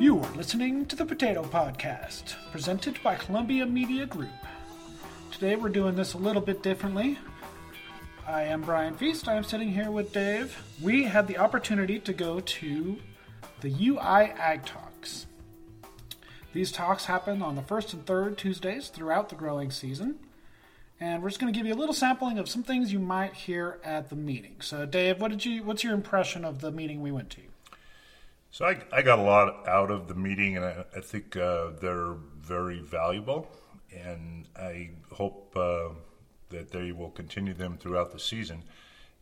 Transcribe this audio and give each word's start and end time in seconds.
You 0.00 0.20
are 0.20 0.36
listening 0.36 0.86
to 0.86 0.94
the 0.94 1.04
Potato 1.04 1.42
Podcast, 1.42 2.36
presented 2.52 3.02
by 3.02 3.16
Columbia 3.16 3.66
Media 3.66 4.06
Group. 4.06 4.30
Today 5.32 5.56
we're 5.56 5.70
doing 5.70 5.96
this 5.96 6.14
a 6.14 6.18
little 6.18 6.40
bit 6.40 6.62
differently. 6.62 7.18
I 8.24 8.44
am 8.44 8.62
Brian 8.62 8.94
Feast. 8.94 9.26
I 9.26 9.34
am 9.34 9.42
sitting 9.42 9.72
here 9.72 9.90
with 9.90 10.12
Dave. 10.12 10.56
We 10.80 11.02
had 11.02 11.26
the 11.26 11.38
opportunity 11.38 11.98
to 11.98 12.12
go 12.12 12.38
to 12.38 12.96
the 13.60 13.88
UI 13.88 14.30
Ag 14.38 14.64
Talks. 14.64 15.26
These 16.52 16.70
talks 16.70 17.06
happen 17.06 17.42
on 17.42 17.56
the 17.56 17.62
first 17.62 17.92
and 17.92 18.06
third 18.06 18.38
Tuesdays 18.38 18.90
throughout 18.90 19.30
the 19.30 19.34
growing 19.34 19.72
season. 19.72 20.20
And 21.00 21.24
we're 21.24 21.30
just 21.30 21.40
going 21.40 21.52
to 21.52 21.58
give 21.58 21.66
you 21.66 21.74
a 21.74 21.76
little 21.76 21.92
sampling 21.92 22.38
of 22.38 22.48
some 22.48 22.62
things 22.62 22.92
you 22.92 23.00
might 23.00 23.34
hear 23.34 23.80
at 23.82 24.10
the 24.10 24.16
meeting. 24.16 24.58
So, 24.60 24.86
Dave, 24.86 25.20
what 25.20 25.32
did 25.32 25.44
you? 25.44 25.64
What's 25.64 25.82
your 25.82 25.94
impression 25.94 26.44
of 26.44 26.60
the 26.60 26.70
meeting 26.70 27.02
we 27.02 27.10
went 27.10 27.30
to? 27.30 27.40
So 28.50 28.64
I, 28.64 28.78
I 28.92 29.02
got 29.02 29.18
a 29.18 29.22
lot 29.22 29.68
out 29.68 29.90
of 29.90 30.08
the 30.08 30.14
meeting, 30.14 30.56
and 30.56 30.64
I, 30.64 30.84
I 30.96 31.00
think 31.00 31.36
uh, 31.36 31.70
they're 31.80 32.14
very 32.40 32.80
valuable, 32.80 33.46
and 33.94 34.46
I 34.56 34.90
hope 35.12 35.54
uh, 35.56 35.90
that 36.48 36.70
they 36.70 36.92
will 36.92 37.10
continue 37.10 37.54
them 37.54 37.76
throughout 37.76 38.12
the 38.12 38.18
season. 38.18 38.64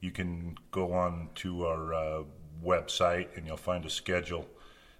You 0.01 0.13
can 0.13 0.57
go 0.71 0.93
on 0.93 1.31
to 1.37 1.67
our 1.67 1.95
uh, 1.95 2.23
website, 2.65 3.37
and 3.37 3.47
you'll 3.47 3.57
find 3.57 3.85
a 3.85 3.91
schedule 3.91 4.47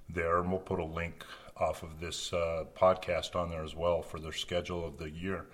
there, 0.09 0.41
and 0.41 0.51
we'll 0.51 0.61
put 0.61 0.81
a 0.81 0.85
link 0.85 1.25
off 1.57 1.83
of 1.83 2.01
this 2.01 2.33
uh, 2.33 2.65
podcast 2.75 3.35
on 3.37 3.49
there 3.49 3.65
as 3.65 3.75
well 3.75 4.03
for 4.03 4.19
their 4.19 4.33
schedule 4.33 4.85
of 4.87 4.99
the 4.99 5.11
year. 5.11 5.47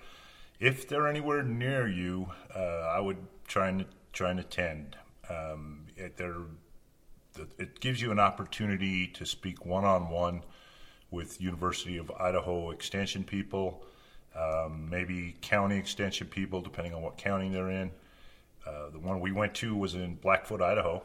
If 0.59 0.87
they're 0.87 1.07
anywhere 1.07 1.43
near 1.43 1.87
you, 1.87 2.29
uh, 2.55 2.59
I 2.59 2.99
would 2.99 3.17
try 3.47 3.69
and 3.69 3.85
try 4.11 4.31
and 4.31 4.39
attend. 4.39 4.97
Um, 5.29 5.85
they're 6.17 6.45
it 7.57 7.79
gives 7.79 8.01
you 8.01 8.11
an 8.11 8.19
opportunity 8.19 9.07
to 9.07 9.25
speak 9.25 9.65
one 9.65 9.85
on 9.85 10.09
one 10.09 10.43
with 11.11 11.39
University 11.41 11.97
of 11.97 12.11
Idaho 12.19 12.71
Extension 12.71 13.23
people, 13.23 13.83
um, 14.35 14.89
maybe 14.89 15.35
county 15.41 15.77
extension 15.77 16.27
people, 16.27 16.61
depending 16.61 16.93
on 16.93 17.01
what 17.01 17.17
county 17.17 17.49
they're 17.49 17.69
in. 17.69 17.91
Uh, 18.65 18.89
the 18.91 18.99
one 18.99 19.19
we 19.19 19.31
went 19.31 19.53
to 19.55 19.75
was 19.75 19.93
in 19.93 20.15
Blackfoot, 20.15 20.61
Idaho. 20.61 21.03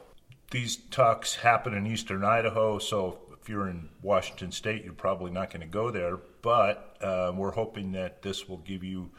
These 0.51 0.77
talks 0.91 1.35
happen 1.35 1.75
in 1.75 1.87
eastern 1.87 2.25
Idaho, 2.25 2.79
so 2.79 3.19
if 3.41 3.49
you're 3.49 3.69
in 3.69 3.89
Washington 4.03 4.51
State, 4.51 4.85
you're 4.85 4.95
probably 4.95 5.31
not 5.31 5.51
going 5.51 5.61
to 5.61 5.67
go 5.67 5.91
there. 5.91 6.19
But 6.41 6.97
uh, 7.03 7.33
we're 7.35 7.51
hoping 7.51 7.93
that 7.93 8.23
this 8.23 8.49
will 8.49 8.59
give 8.59 8.83
you, 8.83 9.11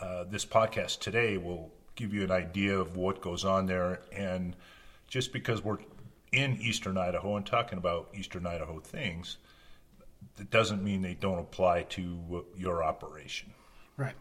uh, 0.00 0.24
this 0.24 0.46
podcast 0.46 1.00
today 1.00 1.36
will 1.36 1.70
give 1.94 2.14
you 2.14 2.22
an 2.22 2.30
idea 2.30 2.78
of 2.78 2.96
what 2.96 3.20
goes 3.20 3.44
on 3.44 3.66
there. 3.66 4.00
And 4.16 4.56
just 5.08 5.32
because 5.32 5.62
we're 5.62 5.78
in 6.32 6.56
eastern 6.60 6.96
Idaho 6.96 7.36
and 7.36 7.46
talking 7.46 7.78
about 7.78 8.08
eastern 8.14 8.46
Idaho 8.46 8.80
things, 8.80 9.36
that 10.36 10.50
doesn't 10.50 10.82
mean 10.82 11.02
they 11.02 11.14
don't 11.14 11.38
apply 11.38 11.82
to 11.82 12.44
your 12.56 12.82
operation. 12.82 13.52
Right. 13.96 14.14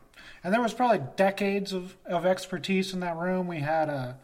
And 0.44 0.54
there 0.54 0.62
was 0.62 0.74
probably 0.74 1.02
decades 1.16 1.74
of, 1.74 1.96
of 2.06 2.26
expertise 2.26 2.94
in 2.94 3.00
that 3.00 3.16
room. 3.16 3.48
We 3.48 3.60
had 3.60 3.90
a 3.90 4.18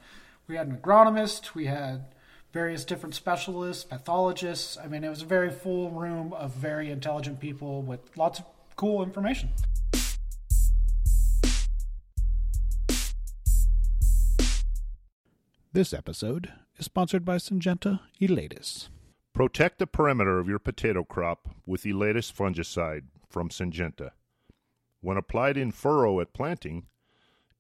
we 0.47 0.55
had 0.55 0.67
an 0.67 0.77
agronomist, 0.77 1.55
we 1.55 1.65
had 1.65 2.05
various 2.53 2.85
different 2.85 3.13
specialists, 3.15 3.83
pathologists. 3.83 4.77
I 4.77 4.87
mean, 4.87 5.03
it 5.03 5.09
was 5.09 5.21
a 5.21 5.25
very 5.25 5.51
full 5.51 5.91
room 5.91 6.31
of 6.33 6.51
very 6.51 6.89
intelligent 6.89 7.39
people 7.39 7.81
with 7.81 7.99
lots 8.17 8.39
of 8.39 8.45
cool 8.77 9.03
information. 9.03 9.49
This 15.77 15.93
episode 15.93 16.51
is 16.77 16.85
sponsored 16.85 17.23
by 17.23 17.35
Syngenta 17.35 17.99
Elatus. 18.19 18.89
Protect 19.31 19.77
the 19.77 19.85
perimeter 19.85 20.39
of 20.39 20.49
your 20.49 20.57
potato 20.57 21.03
crop 21.03 21.49
with 21.67 21.83
Elatus 21.83 22.33
fungicide 22.33 23.03
from 23.29 23.49
Syngenta. 23.49 24.09
When 25.01 25.17
applied 25.17 25.55
in 25.55 25.71
furrow 25.71 26.19
at 26.19 26.33
planting, 26.33 26.87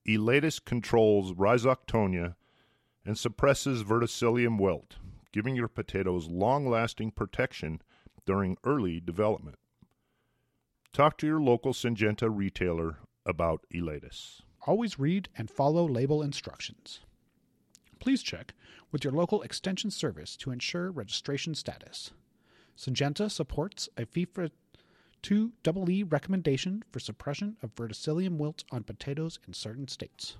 Elatus 0.07 0.59
controls 0.59 1.33
rhizoctonia 1.33 2.33
and 3.05 3.19
suppresses 3.19 3.83
verticillium 3.83 4.59
wilt, 4.59 4.95
giving 5.31 5.55
your 5.55 5.67
potatoes 5.67 6.27
long-lasting 6.27 7.11
protection 7.11 7.83
during 8.25 8.57
early 8.63 8.99
development. 8.99 9.59
Talk 10.91 11.19
to 11.19 11.27
your 11.27 11.39
local 11.39 11.71
Syngenta 11.71 12.35
retailer 12.35 12.97
about 13.27 13.63
Elatus. 13.71 14.41
Always 14.65 14.97
read 14.97 15.29
and 15.37 15.51
follow 15.51 15.87
label 15.87 16.23
instructions. 16.23 17.01
Please 17.99 18.23
check 18.23 18.53
with 18.91 19.03
your 19.03 19.13
local 19.13 19.41
extension 19.41 19.91
service 19.91 20.35
to 20.37 20.51
ensure 20.51 20.91
registration 20.91 21.55
status. 21.55 22.11
Syngenta 22.77 23.29
supports 23.31 23.89
a 23.97 24.05
FIFRA 24.05 24.51
2 25.23 25.51
EE 25.89 26.03
recommendation 26.03 26.83
for 26.91 26.99
suppression 26.99 27.57
of 27.63 27.73
verticillium 27.75 28.37
wilt 28.37 28.63
on 28.71 28.83
potatoes 28.83 29.39
in 29.47 29.53
certain 29.53 29.87
states. 29.87 30.37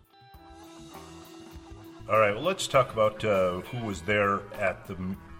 All 2.09 2.19
right, 2.19 2.33
well, 2.33 2.43
let's 2.43 2.67
talk 2.67 2.93
about 2.93 3.25
uh, 3.25 3.59
who 3.61 3.85
was 3.85 4.01
there 4.01 4.39
at 4.53 4.87
the, 4.87 4.95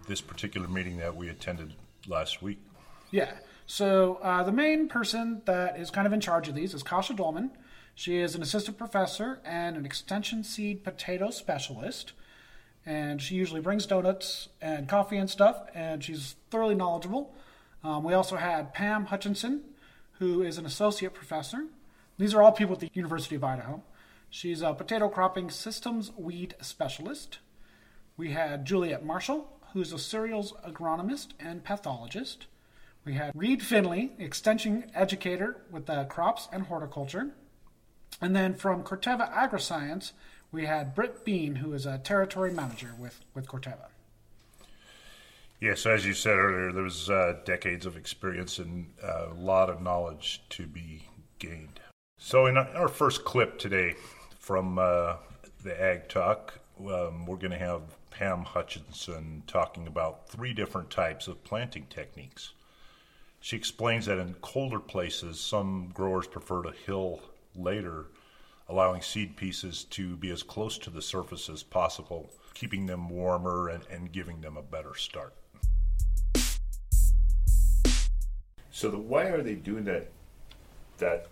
this 0.08 0.20
particular 0.20 0.68
meeting 0.68 0.98
that 0.98 1.16
we 1.16 1.30
attended 1.30 1.74
last 2.08 2.42
week. 2.42 2.60
Yeah, 3.10 3.32
so 3.66 4.16
uh, 4.16 4.44
the 4.44 4.52
main 4.52 4.90
person 4.90 5.42
that 5.46 5.80
is 5.80 5.90
kind 5.92 6.06
of 6.06 6.12
in 6.12 6.20
charge 6.20 6.50
of 6.50 6.56
these 6.56 6.74
is 6.74 6.84
Kasia 6.84 7.14
Duellman. 7.14 7.52
She 7.98 8.18
is 8.18 8.36
an 8.36 8.44
assistant 8.44 8.78
professor 8.78 9.40
and 9.44 9.76
an 9.76 9.84
extension 9.84 10.44
seed 10.44 10.84
potato 10.84 11.32
specialist. 11.32 12.14
And 12.86 13.20
she 13.20 13.34
usually 13.34 13.60
brings 13.60 13.88
donuts 13.88 14.50
and 14.62 14.88
coffee 14.88 15.18
and 15.18 15.28
stuff, 15.28 15.64
and 15.74 16.04
she's 16.04 16.36
thoroughly 16.52 16.76
knowledgeable. 16.76 17.34
Um, 17.84 18.04
we 18.04 18.14
also 18.14 18.36
had 18.36 18.72
Pam 18.72 19.08
Hutchinson, 19.08 19.64
who 20.20 20.44
is 20.44 20.60
an 20.60 20.66
associate 20.68 21.16
professor. 21.16 21.66
These 22.20 22.36
are 22.36 22.44
all 22.44 22.52
people 22.52 22.76
at 22.76 22.82
the 22.82 22.92
University 22.94 23.36
of 23.36 23.44
Idaho. 23.44 23.82
She's 24.30 24.62
a 24.62 24.76
potato 24.76 25.10
cropping 25.10 25.50
systems 25.50 26.12
weed 26.16 26.54
specialist. 26.62 27.40
We 28.16 28.30
had 28.30 28.64
Juliet 28.64 29.04
Marshall, 29.04 29.52
who's 29.74 29.92
a 29.92 29.98
cereals 29.98 30.54
agronomist 30.64 31.30
and 31.40 31.64
pathologist. 31.64 32.46
We 33.06 33.16
had 33.16 33.32
Reed 33.34 33.64
Findlay, 33.64 34.12
extension 34.20 34.92
educator 34.94 35.64
with 35.72 35.88
the 35.88 36.06
crops 36.06 36.48
and 36.54 36.68
horticulture. 36.68 37.32
And 38.22 38.36
then 38.36 38.54
from 38.56 38.84
Corteva 38.84 39.32
AgriScience, 39.34 40.12
we 40.52 40.66
had 40.66 40.96
Britt 40.96 41.24
Bean, 41.24 41.56
who 41.56 41.74
is 41.74 41.86
a 41.86 41.98
territory 41.98 42.52
manager 42.52 42.94
with, 42.98 43.20
with 43.34 43.48
Corteva. 43.48 43.88
Yes, 45.60 45.86
as 45.86 46.06
you 46.06 46.14
said 46.14 46.38
earlier, 46.38 46.72
there 46.72 46.84
was 46.84 47.10
uh, 47.10 47.38
decades 47.44 47.86
of 47.86 47.98
experience 47.98 48.60
and 48.60 48.92
a 49.02 49.34
lot 49.34 49.70
of 49.70 49.82
knowledge 49.82 50.42
to 50.50 50.68
be 50.68 51.04
gained. 51.40 51.80
So, 52.20 52.46
in 52.46 52.58
our 52.58 52.88
first 52.88 53.26
clip 53.26 53.58
today 53.58 53.96
from 54.38 54.78
uh, 54.78 55.16
the 55.64 55.80
Ag 55.82 56.10
Talk, 56.10 56.60
um, 56.80 57.26
we're 57.26 57.38
going 57.38 57.52
to 57.52 57.58
have 57.58 57.82
Pam 58.12 58.44
Hutchinson 58.44 59.44
talking 59.48 59.88
about 59.88 60.30
three 60.30 60.54
different 60.54 60.90
types 60.90 61.28
of 61.28 61.44
planting 61.44 61.88
techniques. 61.90 62.54
She 63.40 63.56
explains 63.56 64.06
that 64.06 64.20
in 64.20 64.36
colder 64.36 64.80
places, 64.80 65.40
some 65.40 65.90
growers 65.94 66.28
prefer 66.28 66.64
to 66.64 66.72
hill 66.72 67.22
later, 67.58 68.08
allowing 68.70 69.02
seed 69.02 69.36
pieces 69.36 69.84
to 69.86 70.16
be 70.18 70.30
as 70.32 70.44
close 70.44 70.78
to 70.80 70.90
the 70.90 71.02
surface 71.02 71.50
as 71.50 71.64
possible, 71.64 72.30
keeping 72.54 72.86
them 72.86 73.10
warmer 73.10 73.70
and, 73.70 73.84
and 73.90 74.12
giving 74.12 74.42
them 74.42 74.58
a 74.58 74.62
better 74.62 74.96
start. 74.96 75.34
So, 78.72 78.92
the, 78.92 78.98
why 78.98 79.26
are 79.26 79.42
they 79.42 79.56
doing 79.56 79.86
that? 79.86 80.10
That 81.00 81.28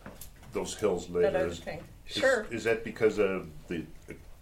those 0.54 0.76
hills 0.76 1.10
later? 1.10 1.32
That 1.32 1.46
is, 1.48 1.60
thing. 1.60 1.80
is- 1.80 1.84
Sure. 2.18 2.46
Is, 2.52 2.64
that 2.66 2.84
because 2.84 3.18
of 3.20 3.48
the 3.68 3.84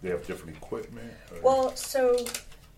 they 0.01 0.09
have 0.09 0.25
different 0.27 0.57
equipment? 0.57 1.11
or- 1.31 1.41
Well, 1.41 1.75
so 1.77 2.25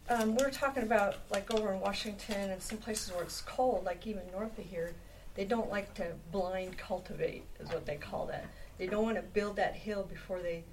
um, 0.09 0.35
we're 0.35 0.51
talking 0.51 0.83
about 0.83 1.15
like 1.31 1.51
over 1.53 1.73
in 1.73 1.79
Washington 1.79 2.51
and 2.51 2.61
some 2.61 2.77
places 2.77 3.11
where 3.11 3.23
it's 3.23 3.41
cold, 3.41 3.83
like 3.83 4.05
even 4.05 4.21
north 4.31 4.57
of 4.59 4.65
here, 4.65 4.93
they 5.33 5.43
don't 5.43 5.69
like 5.69 5.93
to 5.95 6.11
blind 6.31 6.77
cultivate, 6.77 7.43
is 7.59 7.69
what 7.69 7.85
they 7.85 7.95
call 7.95 8.27
that. 8.27 8.45
They 8.77 8.87
don't 8.87 9.03
want 9.03 9.15
to 9.17 9.21
build 9.21 9.55
that 9.57 9.75
hill 9.75 10.03
before 10.03 10.41
they, 10.41 10.63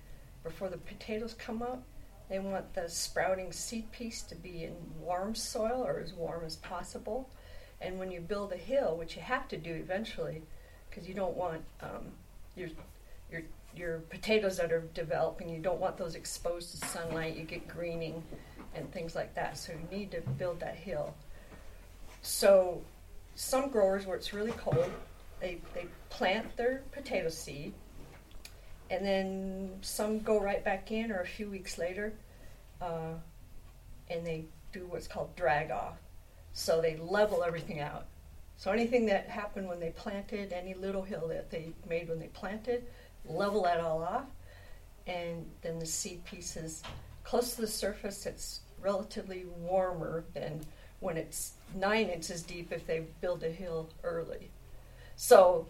before 0.42 0.68
the 0.68 0.78
potatoes 0.78 1.34
come 1.34 1.62
up. 1.62 1.82
They 2.28 2.38
want 2.38 2.72
the 2.74 2.88
sprouting 2.88 3.52
seed 3.52 3.90
piece 3.92 4.22
to 4.22 4.34
be 4.34 4.64
in 4.64 4.74
warm 4.98 5.34
soil 5.34 5.84
or 5.84 6.00
as 6.00 6.14
warm 6.14 6.44
as 6.44 6.56
possible. 6.56 7.28
And 7.80 7.98
when 7.98 8.10
you 8.10 8.20
build 8.20 8.52
a 8.52 8.56
hill, 8.56 8.96
which 8.96 9.16
you 9.16 9.22
have 9.22 9.48
to 9.48 9.56
do 9.56 9.72
eventually, 9.74 10.42
because 10.88 11.08
you 11.08 11.14
don't 11.14 11.36
want 11.36 11.62
um, 11.80 12.06
your 12.56 12.68
your 13.30 13.42
your 13.74 13.98
potatoes 14.10 14.56
that 14.58 14.72
are 14.72 14.84
developing, 14.94 15.48
you 15.48 15.60
don't 15.60 15.80
want 15.80 15.96
those 15.96 16.14
exposed 16.14 16.70
to 16.70 16.86
sunlight. 16.88 17.36
You 17.36 17.44
get 17.44 17.66
greening 17.66 18.22
and 18.74 18.90
things 18.92 19.14
like 19.14 19.34
that. 19.34 19.58
So 19.58 19.72
you 19.72 19.96
need 19.96 20.10
to 20.12 20.20
build 20.20 20.60
that 20.60 20.76
hill. 20.76 21.14
So 22.22 22.82
some 23.34 23.70
growers, 23.70 24.06
where 24.06 24.16
it's 24.16 24.32
really 24.32 24.52
cold, 24.52 24.90
they 25.40 25.58
they 25.74 25.86
plant 26.08 26.56
their 26.56 26.82
potato 26.92 27.28
seed, 27.28 27.74
and 28.92 29.04
then 29.04 29.70
some 29.80 30.20
go 30.20 30.38
right 30.40 30.62
back 30.64 30.92
in, 30.92 31.10
or 31.10 31.20
a 31.20 31.26
few 31.26 31.48
weeks 31.50 31.78
later, 31.78 32.12
uh, 32.80 33.14
and 34.10 34.26
they 34.26 34.44
do 34.72 34.86
what's 34.86 35.08
called 35.08 35.34
drag 35.34 35.70
off. 35.70 35.96
So 36.52 36.80
they 36.82 36.96
level 36.98 37.42
everything 37.42 37.80
out 37.80 38.06
So 38.62 38.70
anything 38.70 39.06
that 39.06 39.28
happened 39.28 39.68
when 39.68 39.80
they 39.80 39.90
planted, 39.90 40.52
any 40.52 40.74
little 40.74 41.02
hill 41.02 41.26
that 41.28 41.50
they 41.50 41.72
made 41.88 42.08
when 42.08 42.20
they 42.20 42.28
planted, 42.28 42.84
level 43.26 43.64
that 43.64 43.80
all 43.80 44.04
off, 44.04 44.26
and 45.08 45.44
then 45.62 45.80
the 45.80 45.86
seed 45.86 46.24
pieces 46.24 46.84
close 47.24 47.56
to 47.56 47.62
the 47.62 47.66
surface. 47.66 48.24
It's 48.24 48.60
relatively 48.80 49.46
warmer 49.58 50.24
than 50.32 50.60
when 51.00 51.16
it's 51.16 51.54
nine 51.74 52.06
inches 52.08 52.42
deep 52.42 52.70
if 52.70 52.86
they 52.86 53.06
build 53.20 53.42
a 53.42 53.50
hill 53.50 53.88
early. 54.04 54.50
So, 55.16 55.66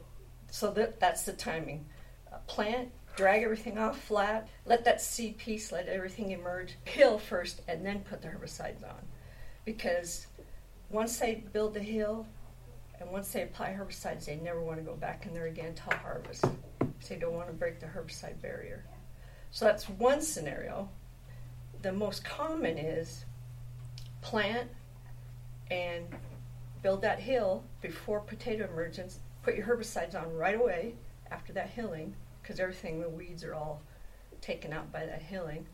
so 0.50 0.70
that 0.72 1.00
that's 1.00 1.22
the 1.22 1.32
timing. 1.32 1.86
Uh, 2.30 2.36
plant, 2.46 2.90
drag 3.16 3.42
everything 3.42 3.78
off 3.78 4.00
flat, 4.00 4.48
let 4.64 4.84
that 4.84 5.00
seed 5.00 5.38
piece, 5.38 5.70
let 5.72 5.86
everything 5.88 6.30
emerge, 6.30 6.76
hill 6.84 7.18
first, 7.18 7.60
and 7.68 7.84
then 7.84 8.00
put 8.00 8.22
the 8.22 8.28
herbicides 8.28 8.82
on, 8.82 9.00
because 9.64 10.26
once 10.90 11.18
they 11.18 11.44
build 11.52 11.74
the 11.74 11.80
hill, 11.80 12.26
and 13.00 13.10
once 13.10 13.32
they 13.32 13.42
apply 13.42 13.70
herbicides, 13.72 14.26
they 14.26 14.36
never 14.36 14.62
want 14.62 14.78
to 14.78 14.84
go 14.84 14.94
back 14.94 15.26
in 15.26 15.34
there 15.34 15.46
again 15.46 15.74
till 15.74 15.98
harvest. 15.98 16.44
So 16.44 17.08
they 17.08 17.16
don't 17.16 17.34
want 17.34 17.48
to 17.48 17.52
break 17.52 17.80
the 17.80 17.86
herbicide 17.86 18.40
barrier. 18.40 18.84
So 19.50 19.64
that's 19.64 19.88
one 19.88 20.22
scenario. 20.22 20.88
The 21.82 21.92
most 21.92 22.24
common 22.24 22.78
is 22.78 23.24
plant 24.20 24.70
and 25.68 26.06
build 26.82 27.02
that 27.02 27.18
hill 27.18 27.64
before 27.80 28.20
potato 28.20 28.68
emergence. 28.70 29.18
Put 29.42 29.56
your 29.56 29.66
herbicides 29.66 30.14
on 30.14 30.32
right 30.32 30.54
away 30.54 30.94
after 31.30 31.52
that 31.54 31.70
hilling 31.70 32.14
because 32.42 32.60
everything, 32.60 33.00
the 33.00 33.08
weeds 33.08 33.44
are 33.44 33.54
all 33.54 33.82
taken 34.40 34.72
out 34.72 34.92
by 34.92 35.06
that 35.06 35.22
hilling. 35.22 35.66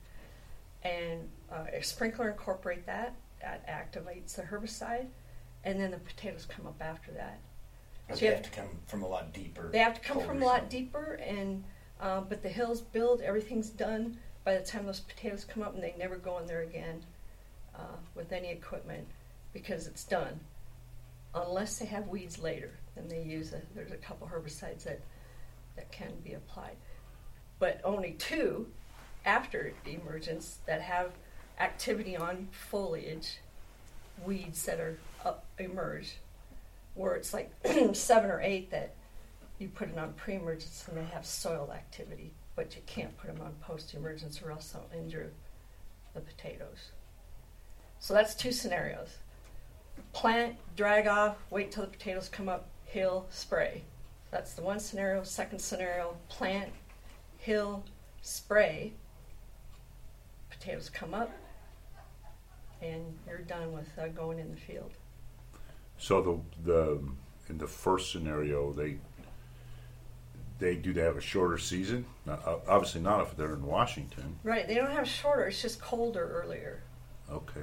And 0.82 1.28
uh, 1.50 1.64
a 1.72 1.82
sprinkler 1.82 2.30
incorporate 2.30 2.86
that. 2.86 3.14
That 3.40 3.66
activates 3.68 4.34
the 4.34 4.42
herbicide, 4.42 5.06
and 5.64 5.80
then 5.80 5.92
the 5.92 5.98
potatoes 5.98 6.44
come 6.44 6.66
up 6.66 6.80
after 6.80 7.12
that. 7.12 7.38
So 8.10 8.16
they 8.16 8.26
you 8.26 8.32
have 8.32 8.42
to 8.42 8.50
come 8.50 8.68
from 8.86 9.02
a 9.02 9.06
lot 9.06 9.32
deeper. 9.32 9.68
They 9.70 9.78
have 9.78 9.94
to 9.94 10.00
come 10.00 10.20
from 10.20 10.42
a 10.42 10.46
lot 10.46 10.68
deeper, 10.68 11.20
and 11.24 11.62
uh, 12.00 12.22
but 12.22 12.42
the 12.42 12.48
hills 12.48 12.80
build, 12.80 13.20
everything's 13.20 13.70
done 13.70 14.18
by 14.44 14.54
the 14.54 14.64
time 14.64 14.86
those 14.86 15.00
potatoes 15.00 15.44
come 15.44 15.62
up, 15.62 15.74
and 15.74 15.82
they 15.82 15.94
never 15.98 16.16
go 16.16 16.38
in 16.38 16.46
there 16.46 16.62
again 16.62 17.04
uh, 17.76 17.96
with 18.14 18.32
any 18.32 18.48
equipment 18.48 19.06
because 19.52 19.86
it's 19.86 20.04
done. 20.04 20.40
Unless 21.34 21.78
they 21.78 21.86
have 21.86 22.08
weeds 22.08 22.38
later, 22.38 22.72
then 22.96 23.06
they 23.08 23.22
use 23.22 23.52
a, 23.52 23.60
there's 23.74 23.92
a 23.92 23.96
couple 23.96 24.26
herbicides 24.26 24.84
that 24.84 25.00
that 25.78 25.92
can 25.92 26.12
be 26.24 26.32
applied, 26.32 26.76
but 27.60 27.80
only 27.84 28.16
two 28.18 28.66
after 29.24 29.72
emergence 29.86 30.58
that 30.66 30.80
have 30.80 31.12
activity 31.60 32.16
on 32.16 32.48
foliage, 32.50 33.38
weeds 34.24 34.64
that 34.66 34.80
are 34.80 34.98
up 35.24 35.46
emerge, 35.58 36.16
where 36.94 37.14
it's 37.14 37.32
like 37.32 37.52
seven 37.92 38.30
or 38.30 38.40
eight 38.40 38.70
that 38.72 38.94
you 39.60 39.68
put 39.68 39.88
it 39.88 39.98
on 39.98 40.12
pre-emergence 40.14 40.84
and 40.88 40.96
they 40.96 41.04
have 41.04 41.24
soil 41.24 41.70
activity, 41.72 42.32
but 42.56 42.74
you 42.74 42.82
can't 42.86 43.16
put 43.18 43.32
them 43.32 43.44
on 43.44 43.52
post-emergence 43.60 44.42
or 44.42 44.50
else 44.50 44.72
they'll 44.72 45.00
injure 45.00 45.30
the 46.14 46.20
potatoes. 46.20 46.90
So 48.00 48.14
that's 48.14 48.34
two 48.34 48.52
scenarios. 48.52 49.18
Plant, 50.12 50.56
drag 50.76 51.06
off, 51.06 51.36
wait 51.50 51.70
till 51.70 51.84
the 51.84 51.90
potatoes 51.90 52.28
come 52.28 52.48
up, 52.48 52.68
hill, 52.84 53.26
spray. 53.30 53.82
That's 54.30 54.54
the 54.54 54.62
one 54.62 54.78
scenario. 54.80 55.22
Second 55.22 55.58
scenario, 55.58 56.16
plant, 56.28 56.70
hill, 57.38 57.84
spray. 58.22 58.92
Potatoes 60.50 60.90
come 60.90 61.14
up, 61.14 61.30
and 62.82 63.02
you're 63.26 63.38
done 63.38 63.72
with 63.72 63.88
uh, 63.98 64.08
going 64.08 64.38
in 64.38 64.50
the 64.50 64.56
field. 64.56 64.90
So 65.98 66.20
the 66.20 66.70
the 66.70 67.00
in 67.48 67.58
the 67.58 67.66
first 67.66 68.12
scenario, 68.12 68.72
they 68.72 68.96
they 70.58 70.74
do 70.74 70.92
they 70.92 71.02
have 71.02 71.16
a 71.16 71.20
shorter 71.20 71.58
season? 71.58 72.04
Not, 72.26 72.46
uh, 72.46 72.56
obviously 72.68 73.00
not 73.00 73.20
if 73.22 73.36
they're 73.36 73.54
in 73.54 73.64
Washington. 73.64 74.38
Right, 74.42 74.66
they 74.66 74.74
don't 74.74 74.90
have 74.90 75.08
shorter, 75.08 75.46
it's 75.46 75.62
just 75.62 75.80
colder 75.80 76.42
earlier 76.42 76.82
Okay. 77.30 77.62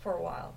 for 0.00 0.12
a 0.12 0.22
while. 0.22 0.54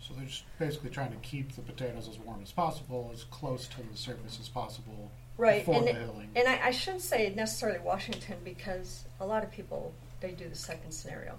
So 0.00 0.14
they're 0.14 0.24
just 0.26 0.44
basically 0.58 0.90
trying 0.90 1.10
to 1.12 1.18
keep 1.18 1.52
the 1.54 1.62
potatoes 1.62 2.08
as 2.08 2.18
warm 2.18 2.40
as 2.42 2.52
possible, 2.52 3.10
as 3.12 3.24
close 3.24 3.68
to 3.68 3.82
the 3.82 3.96
surface 3.96 4.38
as 4.40 4.48
possible 4.48 5.10
Right, 5.36 5.60
before 5.64 5.76
and, 5.76 5.86
the 5.86 5.90
it- 5.90 5.96
hilling. 5.96 6.30
and 6.36 6.48
I, 6.48 6.68
I 6.68 6.70
shouldn't 6.70 7.02
say 7.02 7.32
necessarily 7.36 7.78
Washington 7.80 8.38
because 8.44 9.04
a 9.20 9.26
lot 9.26 9.42
of 9.44 9.50
people 9.50 9.92
they 10.20 10.32
do 10.32 10.48
the 10.48 10.56
second 10.56 10.90
scenario, 10.92 11.38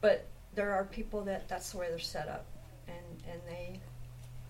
but 0.00 0.26
there 0.54 0.72
are 0.72 0.84
people 0.84 1.22
that 1.22 1.48
that's 1.48 1.70
the 1.72 1.78
way 1.78 1.86
they're 1.90 1.98
set 1.98 2.28
up, 2.28 2.44
and 2.88 2.96
and 3.30 3.40
they 3.48 3.78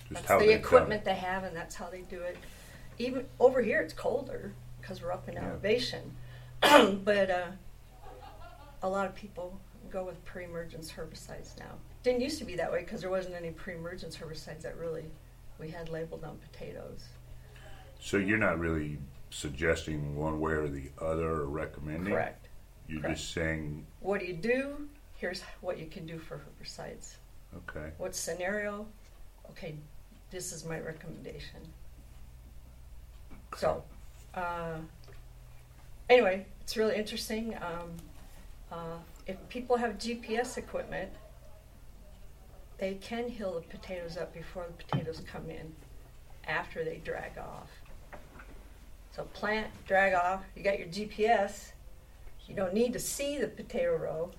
Just 0.09 0.27
that's 0.27 0.41
the 0.41 0.47
they've 0.47 0.59
equipment 0.59 1.03
it. 1.03 1.05
they 1.05 1.15
have, 1.15 1.45
and 1.45 1.55
that's 1.55 1.75
how 1.75 1.91
they 1.91 2.01
do 2.03 2.21
it. 2.23 2.37
Even 2.99 3.27
over 3.39 3.61
here, 3.63 3.81
it's 3.83 3.93
colder 3.93 4.53
because 4.81 5.03
we're 5.03 5.13
up 5.13 5.29
in 5.29 5.35
Yeah. 5.35 5.47
elevation, 5.49 6.15
but 6.61 7.31
uh, 7.31 7.47
a 8.83 8.89
lot 8.89 9.07
of 9.07 9.15
people 9.15 9.59
go 9.91 10.05
with 10.05 10.23
pre-emergence 10.25 10.91
herbicides 10.93 11.59
now. 11.59 11.73
Didn't 12.03 12.23
used 12.23 12.39
to 12.39 12.45
be 12.45 12.57
that 12.57 12.73
way 12.73 12.81
because 12.81 13.01
there 13.03 13.11
wasn't 13.11 13.35
any 13.35 13.51
pre-emergence 13.51 14.17
herbicides 14.17 14.63
that 14.63 14.77
really 14.79 15.05
we 15.59 15.69
had 15.71 15.91
labeled 15.91 16.25
on 16.25 16.39
potatoes. 16.39 17.05
So 17.99 18.17
you're 18.17 18.39
not 18.39 18.59
really 18.59 18.99
suggesting 19.29 20.17
one 20.17 20.41
way 20.41 20.53
or 20.53 20.69
the 20.69 20.91
other 21.01 21.29
or 21.29 21.47
recommending. 21.47 22.13
Correct. 22.13 22.49
You're 22.89 23.03
Correct. 23.03 23.19
just 23.19 23.33
saying, 23.35 23.87
What 24.01 24.21
do 24.21 24.27
you 24.27 24.33
do? 24.35 24.89
Here's 25.17 25.43
what 25.61 25.79
you 25.79 25.87
can 25.87 26.07
do 26.07 26.19
for 26.19 26.39
herbicides. 26.39 27.17
okay. 27.69 27.91
What 27.99 28.15
scenario? 28.17 28.87
Okay, 29.51 29.75
this 30.31 30.53
is 30.53 30.65
my 30.65 30.81
recommendation. 30.81 31.61
So, 33.57 33.83
uh, 34.35 34.79
anyway, 36.09 36.47
it's 36.63 36.77
really 36.77 36.97
interesting. 36.97 37.55
Um, 37.57 37.91
uh, 38.73 38.97
if 39.27 39.37
people 39.49 39.77
have 39.77 39.99
GPS 39.99 40.57
equipment, 40.57 41.11
they 42.81 42.95
can 42.95 43.29
hill 43.29 43.55
the 43.55 43.77
potatoes 43.77 44.17
up 44.17 44.33
before 44.33 44.67
the 44.67 44.85
potatoes 44.85 45.23
come 45.31 45.51
in, 45.51 45.73
after 46.45 46.83
they 46.83 46.97
drag 47.05 47.37
off. 47.39 47.69
So 49.15 49.25
plant, 49.35 49.69
drag 49.87 50.15
off. 50.15 50.43
You 50.57 50.63
got 50.63 50.79
your 50.79 50.89
GPS. 50.89 51.73
You 52.47 52.55
don't 52.57 52.73
need 52.73 52.93
to 52.95 52.99
see 52.99 53.39
the 53.39 53.49
potato 53.49 53.97
row. 53.97 54.31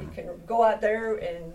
You 0.00 0.08
can 0.14 0.30
go 0.46 0.64
out 0.64 0.80
there 0.80 1.16
and, 1.16 1.52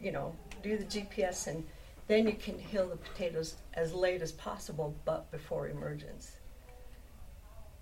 you 0.00 0.12
know, 0.12 0.34
do 0.62 0.78
the 0.78 0.84
GPS, 0.84 1.46
and 1.48 1.66
then 2.06 2.26
you 2.26 2.34
can 2.34 2.58
hill 2.58 2.88
the 2.88 2.96
potatoes 2.96 3.56
as 3.74 3.92
late 3.92 4.22
as 4.22 4.32
possible, 4.32 4.94
but 5.04 5.30
before 5.30 5.68
emergence. 5.68 6.32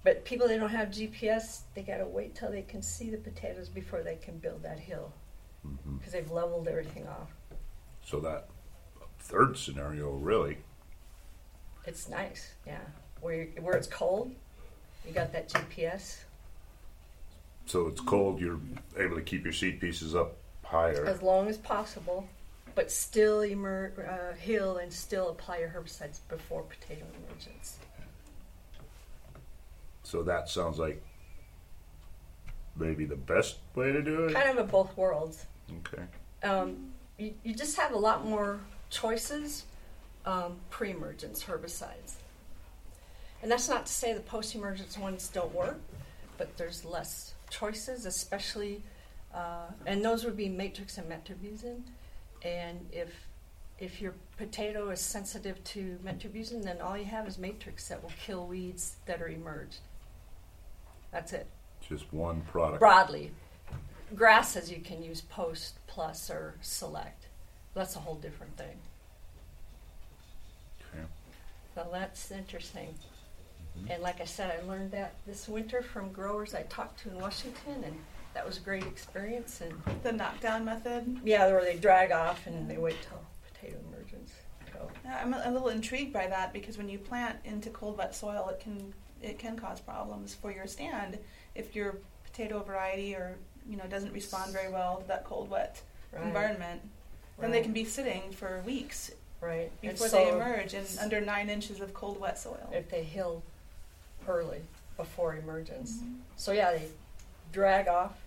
But 0.04 0.24
people 0.24 0.48
that 0.48 0.58
don't 0.58 0.70
have 0.70 0.88
GPS, 0.88 1.62
they 1.74 1.82
got 1.82 1.98
to 1.98 2.06
wait 2.06 2.34
till 2.34 2.50
they 2.50 2.62
can 2.62 2.82
see 2.82 3.10
the 3.10 3.18
potatoes 3.18 3.68
before 3.68 4.02
they 4.02 4.16
can 4.16 4.38
build 4.38 4.62
that 4.62 4.78
hill 4.78 5.12
hmm 5.62 5.96
because 5.96 6.12
they've 6.12 6.30
leveled 6.30 6.68
everything 6.68 7.06
off. 7.08 7.28
So 8.08 8.20
that 8.20 8.48
third 9.18 9.58
scenario, 9.58 10.12
really, 10.12 10.56
It's 11.84 12.08
nice, 12.08 12.54
yeah. 12.66 12.78
Where 13.20 13.44
where 13.60 13.76
it's 13.76 13.86
cold, 13.86 14.34
you 15.06 15.12
got 15.12 15.30
that 15.34 15.50
GPS. 15.50 16.16
so 17.66 17.86
it's 17.88 18.00
cold. 18.00 18.40
You're 18.40 18.60
able 18.96 19.16
to 19.16 19.20
keep 19.22 19.44
your 19.44 19.52
seed 19.52 19.78
pieces 19.78 20.14
up 20.14 20.38
higher. 20.64 21.04
as 21.04 21.20
long 21.20 21.48
as 21.48 21.58
possible, 21.58 22.26
but 22.74 22.90
still 22.90 23.44
emer- 23.44 23.92
uh, 24.08 24.34
hill 24.36 24.78
and 24.78 24.90
still 24.90 25.28
apply 25.28 25.58
your 25.58 25.68
herbicides 25.68 26.20
before 26.30 26.62
potato 26.62 27.04
emergence. 27.26 27.76
So 30.02 30.22
that 30.22 30.48
sounds 30.48 30.78
like 30.78 31.02
maybe 32.74 33.04
the 33.04 33.16
best 33.16 33.58
way 33.74 33.92
to 33.92 34.00
do 34.00 34.24
it. 34.24 34.32
Kind 34.32 34.48
of 34.48 34.56
of 34.56 34.70
both 34.70 34.96
worlds. 34.96 35.44
Okay. 35.80 36.04
Um, 36.42 36.92
you, 37.18 37.34
you 37.42 37.54
just 37.54 37.76
have 37.76 37.92
a 37.92 37.98
lot 37.98 38.24
more 38.24 38.60
choices 38.90 39.64
um, 40.24 40.56
pre-emergence 40.70 41.44
herbicides. 41.44 42.14
And 43.42 43.50
that's 43.50 43.68
not 43.68 43.86
to 43.86 43.92
say 43.92 44.14
the 44.14 44.20
post-emergence 44.20 44.98
ones 44.98 45.28
don't 45.28 45.54
work, 45.54 45.80
but 46.38 46.56
there's 46.56 46.84
less 46.84 47.34
choices, 47.50 48.06
especially, 48.06 48.82
uh, 49.34 49.66
and 49.86 50.04
those 50.04 50.24
would 50.24 50.36
be 50.36 50.48
matrix 50.48 50.98
and 50.98 51.08
metribuzin. 51.10 51.82
And 52.42 52.86
if 52.92 53.28
if 53.78 54.00
your 54.00 54.14
potato 54.36 54.90
is 54.90 55.00
sensitive 55.00 55.62
to 55.62 55.98
metribuzin, 56.04 56.64
then 56.64 56.80
all 56.80 56.98
you 56.98 57.04
have 57.04 57.28
is 57.28 57.38
matrix 57.38 57.86
that 57.88 58.02
will 58.02 58.12
kill 58.24 58.44
weeds 58.44 58.96
that 59.06 59.22
are 59.22 59.28
emerged. 59.28 59.78
That's 61.12 61.32
it. 61.32 61.46
Just 61.88 62.12
one 62.12 62.40
product. 62.40 62.80
Broadly, 62.80 63.30
grasses 64.14 64.70
you 64.70 64.80
can 64.80 65.02
use 65.02 65.20
post, 65.20 65.74
plus, 65.86 66.30
or 66.30 66.54
select. 66.60 67.26
That's 67.74 67.96
a 67.96 68.00
whole 68.00 68.16
different 68.16 68.56
thing. 68.56 68.76
Okay. 70.94 71.04
So 71.74 71.86
that's 71.92 72.30
interesting. 72.30 72.94
Mm-hmm. 73.78 73.92
And 73.92 74.02
like 74.02 74.20
I 74.20 74.24
said, 74.24 74.52
I 74.62 74.66
learned 74.66 74.90
that 74.92 75.14
this 75.26 75.48
winter 75.48 75.82
from 75.82 76.12
growers 76.12 76.54
I 76.54 76.62
talked 76.62 77.00
to 77.00 77.10
in 77.10 77.18
Washington, 77.20 77.84
and 77.84 77.96
that 78.34 78.46
was 78.46 78.58
a 78.58 78.60
great 78.60 78.84
experience. 78.84 79.60
And 79.60 79.74
The 80.02 80.12
knockdown 80.12 80.64
method. 80.64 81.20
yeah, 81.24 81.46
where 81.46 81.64
they 81.64 81.76
drag 81.76 82.12
off 82.12 82.46
and 82.46 82.68
they 82.70 82.78
wait 82.78 82.96
till 83.08 83.20
potato 83.52 83.78
emergence. 83.92 84.32
So 84.72 84.90
Yeah, 85.04 85.20
I'm 85.22 85.34
a, 85.34 85.42
a 85.44 85.50
little 85.50 85.68
intrigued 85.68 86.12
by 86.12 86.26
that 86.28 86.52
because 86.52 86.78
when 86.78 86.88
you 86.88 86.98
plant 86.98 87.38
into 87.44 87.70
cold, 87.70 87.98
wet 87.98 88.14
soil, 88.14 88.48
it 88.48 88.60
can 88.60 88.92
it 89.20 89.36
can 89.38 89.56
cause 89.58 89.80
problems 89.80 90.32
for 90.34 90.52
your 90.52 90.68
stand 90.68 91.18
if 91.56 91.74
your 91.74 91.96
potato 92.38 92.62
variety 92.62 93.14
or 93.14 93.36
you 93.68 93.76
know 93.76 93.84
doesn't 93.84 94.12
respond 94.12 94.52
very 94.52 94.70
well 94.70 94.98
to 94.98 95.08
that 95.08 95.24
cold, 95.24 95.50
wet 95.50 95.80
Right. 96.12 96.22
environment. 96.22 96.80
Then 97.38 97.50
they 97.50 97.60
can 97.60 97.72
be 97.72 97.84
sitting 97.84 98.32
for 98.32 98.62
weeks 98.64 99.10
Right. 99.40 99.70
Before 99.80 100.08
so 100.08 100.16
they 100.16 100.30
emerge 100.30 100.74
in 100.74 100.84
under 101.00 101.20
nine 101.20 101.48
inches 101.48 101.80
of 101.80 101.94
cold, 101.94 102.18
wet 102.18 102.38
soil. 102.38 102.68
If 102.72 102.90
they 102.90 103.04
heal 103.04 103.42
early 104.26 104.62
before 104.96 105.36
emergence. 105.36 105.98
Mm-hmm. 105.98 106.14
So 106.34 106.52
yeah, 106.52 106.72
they 106.72 106.88
drag 107.52 107.86
off, 107.86 108.18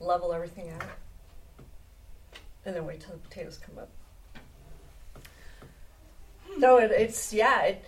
level 0.00 0.32
everything 0.32 0.70
out, 0.70 0.86
and 2.64 2.74
then 2.74 2.86
wait 2.86 3.00
till 3.00 3.12
the 3.12 3.18
potatoes 3.18 3.58
come 3.58 3.78
up. 3.78 3.90
No, 6.56 6.78
it, 6.78 6.90
it's 6.92 7.32
yeah, 7.32 7.62
it 7.64 7.84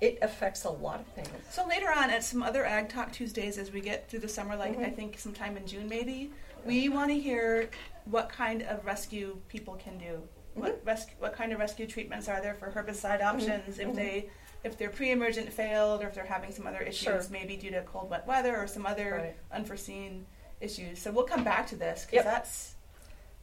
it 0.00 0.18
affects 0.22 0.64
a 0.64 0.70
lot 0.70 1.00
of 1.00 1.06
things. 1.08 1.28
So 1.50 1.66
later 1.66 1.90
on, 1.92 2.10
at 2.10 2.24
some 2.24 2.42
other 2.42 2.64
Ag 2.64 2.88
Talk 2.88 3.12
Tuesdays, 3.12 3.58
as 3.58 3.70
we 3.72 3.80
get 3.80 4.08
through 4.08 4.20
the 4.20 4.28
summer, 4.28 4.56
like 4.56 4.78
I 4.78 4.84
Mhm. 4.90 4.96
think 4.96 5.18
sometime 5.18 5.56
in 5.56 5.66
June 5.66 5.88
maybe, 5.88 6.32
we 6.64 6.88
want 6.88 7.10
to 7.10 7.18
hear 7.18 7.68
what 8.06 8.28
kind 8.28 8.62
of 8.62 8.84
rescue 8.84 9.38
people 9.48 9.74
can 9.76 9.98
do. 9.98 10.26
What 10.54 10.80
rescue, 10.84 11.14
what 11.18 11.32
kind 11.32 11.52
of 11.52 11.58
rescue 11.58 11.86
treatments 11.86 12.28
are 12.28 12.40
there 12.40 12.54
for 12.54 12.70
herbicide 12.70 13.22
options 13.22 13.78
if 13.78 13.88
mhm. 13.88 13.94
they 13.94 14.30
if 14.62 14.76
their 14.76 14.90
pre-emergent 14.90 15.50
failed 15.50 16.02
or 16.02 16.08
if 16.08 16.14
they're 16.14 16.24
having 16.26 16.52
some 16.52 16.66
other 16.66 16.80
issues, 16.82 16.98
Sure. 16.98 17.22
maybe 17.30 17.56
due 17.56 17.70
to 17.70 17.80
cold, 17.84 18.10
wet 18.10 18.26
weather 18.26 18.54
or 18.58 18.66
some 18.66 18.84
other 18.84 19.14
Right. 19.14 19.36
unforeseen 19.52 20.26
issues. 20.60 21.00
So 21.00 21.10
we'll 21.10 21.24
come 21.24 21.44
back 21.44 21.66
to 21.68 21.76
this 21.76 22.04
because 22.04 22.24
Yep. 22.24 22.34
that's 22.34 22.74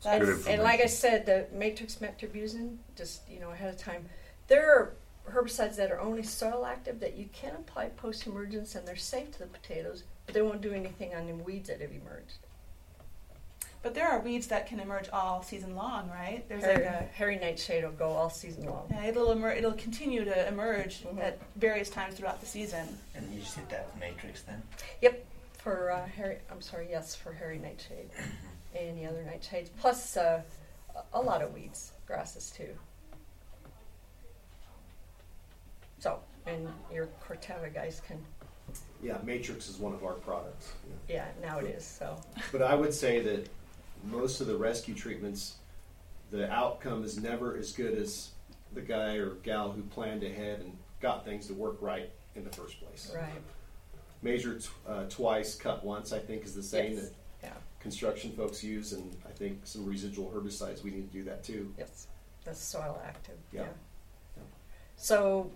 Good 0.04 0.22
that's 0.28 0.48
And 0.48 0.62
like 0.62 0.80
I 0.80 0.86
said, 0.86 1.26
the 1.26 1.48
matrix 1.52 1.96
metribuzin, 1.96 2.78
just 2.96 3.28
you 3.28 3.40
know 3.40 3.50
ahead 3.50 3.74
of 3.74 3.80
time, 3.80 4.08
there 4.48 4.70
are 4.72 4.94
herbicides 5.32 5.76
that 5.76 5.92
are 5.92 6.00
only 6.00 6.24
soil 6.24 6.66
active 6.66 7.00
that 7.00 7.16
you 7.16 7.28
can 7.34 7.56
apply 7.56 7.90
post 7.90 8.26
emergence 8.28 8.76
and 8.76 8.88
they're 8.88 8.96
safe 8.96 9.32
to 9.34 9.40
the 9.40 9.46
potatoes, 9.48 10.04
but 10.26 10.34
they 10.34 10.42
won't 10.42 10.62
do 10.62 10.74
anything 10.74 11.14
on 11.16 11.28
the 11.28 11.34
weeds 11.36 11.70
that 11.70 11.82
have 11.82 11.92
emerged. 11.92 12.38
but 13.84 13.94
there 13.94 14.08
are 14.10 14.20
weeds 14.20 14.48
that 14.48 14.68
can 14.68 14.80
emerge 14.82 15.08
all 15.14 15.42
season 15.44 15.76
long, 15.76 16.10
right? 16.10 16.44
There's 16.50 16.64
Hairy, 16.64 16.84
like 16.84 16.94
a 16.94 17.04
hairy 17.14 17.38
nightshade 17.38 17.84
will 17.86 17.92
go 17.92 18.10
all 18.10 18.30
season 18.30 18.66
long. 18.66 18.88
yeah, 18.90 19.06
it'll 19.06 19.32
emer- 19.32 19.52
it'll 19.54 19.74
continue 19.74 20.26
to 20.26 20.48
emerge 20.48 21.04
Mhm. 21.04 21.20
at 21.22 21.40
various 21.56 21.90
times 21.90 22.16
throughout 22.16 22.42
the 22.42 22.46
season. 22.48 22.98
And 23.16 23.32
you 23.34 23.40
just 23.42 23.56
hit 23.56 23.70
that 23.70 23.86
with 23.86 23.96
matrix 23.98 24.42
then? 24.42 24.62
Yep, 25.02 25.24
for 25.60 25.92
uh, 25.92 26.06
hairy. 26.08 26.40
I'm 26.52 26.60
sorry, 26.62 26.88
yes, 26.90 27.16
for 27.16 27.32
hairy 27.34 27.60
nightshade 27.60 28.10
and 28.76 28.98
the 28.98 29.06
other 29.06 29.24
nightshades, 29.24 29.70
plus 29.80 30.18
uh, 30.18 30.42
a- 30.96 31.04
a 31.14 31.22
lot 31.22 31.42
of 31.42 31.54
weeds, 31.54 31.92
grasses 32.08 32.50
too. 32.52 32.78
So, 36.00 36.20
and 36.46 36.68
your 36.94 37.10
Corteva 37.28 37.74
guys 37.74 38.02
can, 38.06 38.18
Yeah, 39.02 39.18
Matrix 39.24 39.68
is 39.70 39.78
one 39.78 39.94
of 39.94 40.04
our 40.04 40.14
products. 40.14 40.74
yeah. 41.08 41.16
yeah, 41.42 41.48
now 41.48 41.60
it 41.60 41.66
is. 41.66 41.86
So, 41.86 42.20
But 42.52 42.62
I 42.62 42.76
would 42.76 42.94
say 42.94 43.22
that 43.22 43.50
most 44.04 44.42
of 44.42 44.48
the 44.48 44.56
rescue 44.56 44.94
treatments, 44.94 45.56
the 46.32 46.52
outcome 46.52 47.04
is 47.04 47.20
never 47.20 47.58
as 47.58 47.72
good 47.72 47.98
as 47.98 48.30
the 48.74 48.82
guy 48.82 49.16
or 49.16 49.32
gal 49.44 49.72
who 49.72 49.82
planned 49.84 50.24
ahead 50.24 50.60
and 50.60 50.78
got 51.00 51.24
things 51.26 51.48
to 51.48 51.54
work 51.54 51.78
right 51.82 52.10
in 52.36 52.44
the 52.44 52.50
first 52.52 52.80
place. 52.80 53.12
right, 53.16 53.42
Measure 54.22 54.60
t- 54.60 54.68
uh, 54.88 55.04
twice, 55.10 55.56
cut 55.56 55.84
once, 55.86 56.12
I 56.12 56.20
think 56.20 56.44
is 56.44 56.54
the 56.54 56.64
saying 56.64 56.94
Yes. 56.96 57.04
that 57.04 57.14
yeah, 57.44 57.54
construction 57.80 58.32
folks 58.34 58.64
use, 58.64 58.94
and 58.94 59.16
I 59.28 59.32
think 59.32 59.62
some 59.64 59.86
residual 59.86 60.30
herbicides, 60.32 60.84
we 60.84 60.92
need 60.92 61.10
to 61.12 61.18
do 61.18 61.24
that 61.26 61.44
too. 61.44 61.74
yes, 61.78 62.08
that's 62.44 62.62
soil 62.64 63.00
active. 63.06 63.38
Yeah. 63.52 63.62
yeah. 63.62 63.68
Yeah. 64.38 64.44
So, 64.96 65.52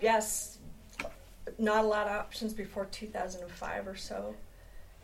yes, 0.00 0.58
not 1.58 1.84
a 1.84 1.86
lot 1.86 2.06
of 2.06 2.12
options 2.12 2.52
before 2.52 2.86
2005 2.86 3.86
or 3.86 3.96
so. 3.96 4.34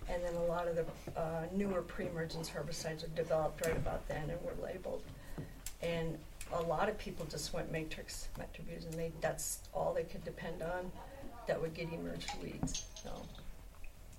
And 0.09 0.25
then 0.25 0.35
a 0.35 0.45
lot 0.45 0.67
of 0.67 0.77
the 0.77 1.21
uh, 1.21 1.43
newer 1.53 1.83
pre-emergence 1.83 2.49
herbicides 2.49 3.03
were 3.03 3.15
developed 3.15 3.65
right 3.67 3.77
about 3.77 4.09
then 4.09 4.31
and 4.31 4.41
were 4.43 4.55
labeled. 4.65 5.03
And 5.83 6.17
a 6.53 6.63
lot 6.63 6.89
of 6.89 6.97
people 6.99 7.27
just 7.27 7.53
went 7.53 7.71
matrix 7.71 8.29
metribuzin. 8.39 8.97
They, 8.97 9.13
that's 9.21 9.61
all 9.75 9.93
they 9.93 10.05
could 10.05 10.25
depend 10.25 10.63
on 10.63 10.91
that 11.47 11.61
would 11.61 11.75
get 11.75 11.93
emerged 11.93 12.31
weeds. 12.43 12.85
So, 13.03 13.11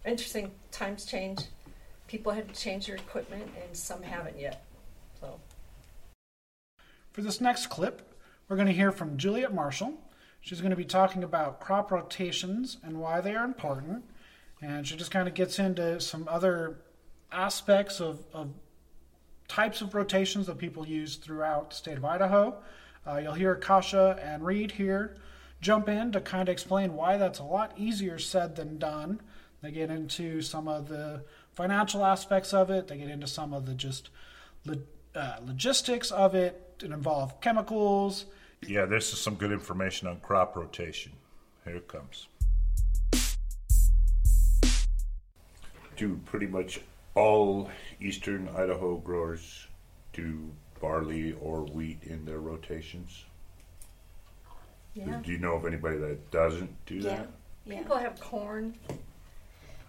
interesting. 0.05 0.51
Times 0.71 1.05
change. 1.05 1.41
People 2.07 2.31
had 2.31 2.47
to 2.47 2.59
change 2.59 2.87
their 2.87 2.95
equipment, 2.95 3.49
and 3.63 3.75
some 3.75 4.01
haven't 4.01 4.39
yet. 4.39 4.65
So, 5.19 5.39
For 7.13 7.21
this 7.21 7.41
next 7.41 7.67
clip, 7.67 8.15
we're 8.47 8.55
going 8.55 8.67
to 8.67 8.73
hear 8.73 8.91
from 8.91 9.17
Juliet 9.17 9.53
Marshall. 9.53 9.93
She's 10.41 10.61
going 10.61 10.71
to 10.71 10.77
be 10.77 10.85
talking 10.85 11.23
about 11.23 11.59
crop 11.59 11.91
rotations 11.91 12.77
and 12.83 12.99
why 12.99 13.21
they 13.21 13.35
are 13.35 13.45
important. 13.45 14.05
And 14.61 14.87
she 14.87 14.95
just 14.95 15.11
kind 15.11 15.27
of 15.27 15.33
gets 15.33 15.59
into 15.59 15.99
some 15.99 16.27
other 16.29 16.79
aspects 17.31 17.99
of, 17.99 18.25
of 18.33 18.49
types 19.47 19.81
of 19.81 19.95
rotations 19.95 20.47
that 20.47 20.57
people 20.57 20.87
use 20.87 21.15
throughout 21.15 21.71
the 21.71 21.75
state 21.75 21.97
of 21.97 22.05
Idaho. 22.05 22.57
Uh, 23.07 23.17
you'll 23.17 23.33
hear 23.33 23.55
Kasia 23.55 24.19
and 24.21 24.45
Reed 24.45 24.71
here 24.71 25.17
jump 25.61 25.89
in 25.89 26.11
to 26.11 26.21
kind 26.21 26.47
of 26.47 26.53
explain 26.53 26.93
why 26.93 27.17
that's 27.17 27.39
a 27.39 27.43
lot 27.43 27.73
easier 27.77 28.17
said 28.17 28.55
than 28.55 28.77
done. 28.77 29.21
They 29.61 29.71
get 29.71 29.89
into 29.89 30.41
some 30.41 30.67
of 30.67 30.87
the 30.87 31.23
financial 31.53 32.05
aspects 32.05 32.53
of 32.53 32.69
it, 32.69 32.87
they 32.87 32.97
get 32.97 33.09
into 33.09 33.27
some 33.27 33.53
of 33.53 33.65
the 33.65 33.73
just 33.73 34.09
lo- 34.65 34.81
uh, 35.15 35.37
logistics 35.43 36.11
of 36.11 36.33
it. 36.35 36.65
It 36.81 36.91
involves 36.91 37.33
chemicals. 37.41 38.25
Yeah, 38.67 38.85
this 38.85 39.13
is 39.13 39.19
some 39.19 39.35
good 39.35 39.51
information 39.51 40.07
on 40.07 40.19
crop 40.19 40.55
rotation. 40.55 41.11
Here 41.65 41.77
it 41.77 41.87
comes. 41.87 42.27
Do 45.95 46.19
pretty 46.25 46.47
much 46.47 46.79
all 47.15 47.69
eastern 47.99 48.47
Idaho 48.49 48.97
growers 48.97 49.67
do 50.13 50.49
barley 50.81 51.33
or 51.41 51.61
wheat 51.65 51.99
in 52.03 52.25
their 52.25 52.39
rotations? 52.39 53.25
yeah. 54.95 55.21
Do 55.23 55.31
you 55.31 55.37
know 55.37 55.53
of 55.53 55.65
anybody 55.65 55.97
that 55.97 56.31
doesn't 56.31 56.73
do 56.85 56.95
Yeah. 56.95 57.01
that? 57.15 57.29
Yeah. 57.65 57.77
People 57.79 57.97
have 57.97 58.19
corn. 58.19 58.77